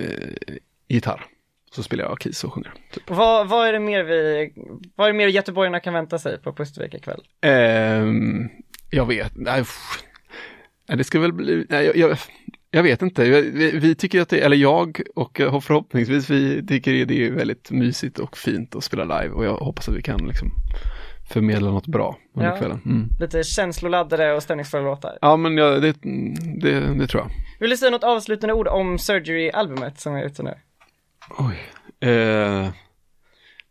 eh, 0.02 0.56
gitarr. 0.88 1.26
Så 1.72 1.84
spelar 1.84 2.04
jag 2.04 2.22
keys 2.22 2.44
och 2.44 2.54
sjunger. 2.54 2.74
Typ. 2.94 3.04
Vad, 3.10 3.48
vad 3.48 3.68
är 3.68 3.74
det 3.74 3.80
mer 3.80 4.04
vi, 4.04 4.52
vad 4.96 5.08
är 5.08 5.12
det 5.12 5.18
mer 5.18 5.28
göteborgarna 5.28 5.80
kan 5.80 5.94
vänta 5.94 6.20
sig 6.20 6.42
på 6.42 6.54
Pustervik 6.54 6.94
ikväll? 6.94 7.22
Ehm, 7.42 8.50
jag 8.90 9.06
vet, 9.06 9.32
nej, 9.36 9.60
pff. 9.62 10.04
nej 10.88 10.98
det 10.98 11.04
ska 11.04 11.20
väl 11.20 11.34
bli, 11.34 11.66
nej, 11.70 11.86
jag, 11.86 11.96
jag, 11.98 12.18
jag 12.72 12.84
vet 12.84 13.02
inte, 13.02 13.24
vi, 13.24 13.80
vi 13.80 13.96
tycker 13.96 14.22
att 14.22 14.30
det, 14.30 14.40
eller 14.40 14.58
jag 14.58 15.02
och 15.16 15.38
förhoppningsvis 15.64 16.30
vi 16.30 16.66
tycker 16.68 17.06
det 17.06 17.26
är 17.28 17.32
väldigt 17.32 17.72
mysigt 17.72 18.20
och 18.20 18.38
fint 18.38 18.76
att 18.76 18.84
spela 18.84 19.22
live 19.22 19.34
och 19.34 19.46
jag 19.46 19.58
hoppas 19.58 19.90
att 19.90 19.96
vi 19.96 20.02
kan 20.02 20.28
liksom 20.28 20.52
förmedla 21.30 21.72
något 21.72 21.88
bra 21.88 22.18
under 22.36 22.50
Ja. 22.50 22.58
kvällen. 22.58 22.82
Mm. 22.86 23.10
Lite 23.20 23.44
känsloladdade 23.44 24.34
och 24.34 24.44
stämningsfulla 24.44 24.84
låtar. 24.84 25.18
Ja 25.22 25.38
men 25.38 25.58
ja, 25.58 25.70
det, 25.70 25.96
det, 26.62 26.80
det 26.80 27.08
tror 27.08 27.24
jag. 27.24 27.32
Vill 27.60 27.70
du 27.70 27.78
säga 27.78 27.92
något 27.92 28.04
avslutande 28.04 28.54
ord 28.54 28.68
om 28.68 28.98
Surgery-albumet 29.00 30.00
som 30.00 30.16
är 30.16 30.24
ute 30.26 30.44
nu? 30.44 30.54
Oj. 31.38 31.58
Eh, 32.10 32.70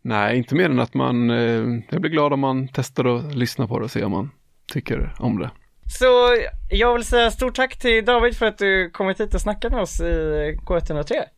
nej, 0.01 0.37
inte 0.37 0.55
mer 0.55 0.65
än 0.69 0.79
att 0.79 0.93
man, 0.93 1.29
eh, 1.29 1.81
jag 1.89 2.01
blir 2.01 2.11
glad 2.11 2.33
om 2.33 2.39
man 2.39 2.67
testar 2.73 3.07
och 3.07 3.35
lyssnar 3.35 3.67
på 3.67 3.79
det 3.79 3.85
och 3.85 3.91
ser 3.91 4.03
om 4.03 4.11
man 4.11 4.31
tycker 4.73 5.15
om 5.19 5.39
det. 5.39 5.49
Så 5.87 6.37
jag 6.69 6.93
vill 6.93 7.05
säga 7.05 7.31
stort 7.31 7.55
tack 7.55 7.77
till 7.77 8.05
David 8.05 8.37
för 8.37 8.45
att 8.45 8.57
du 8.57 8.89
kommit 8.89 9.19
hit 9.19 9.33
och 9.33 9.41
snackat 9.41 9.71
med 9.71 9.81
oss 9.81 9.99
i 9.99 10.57
K103. 10.65 11.23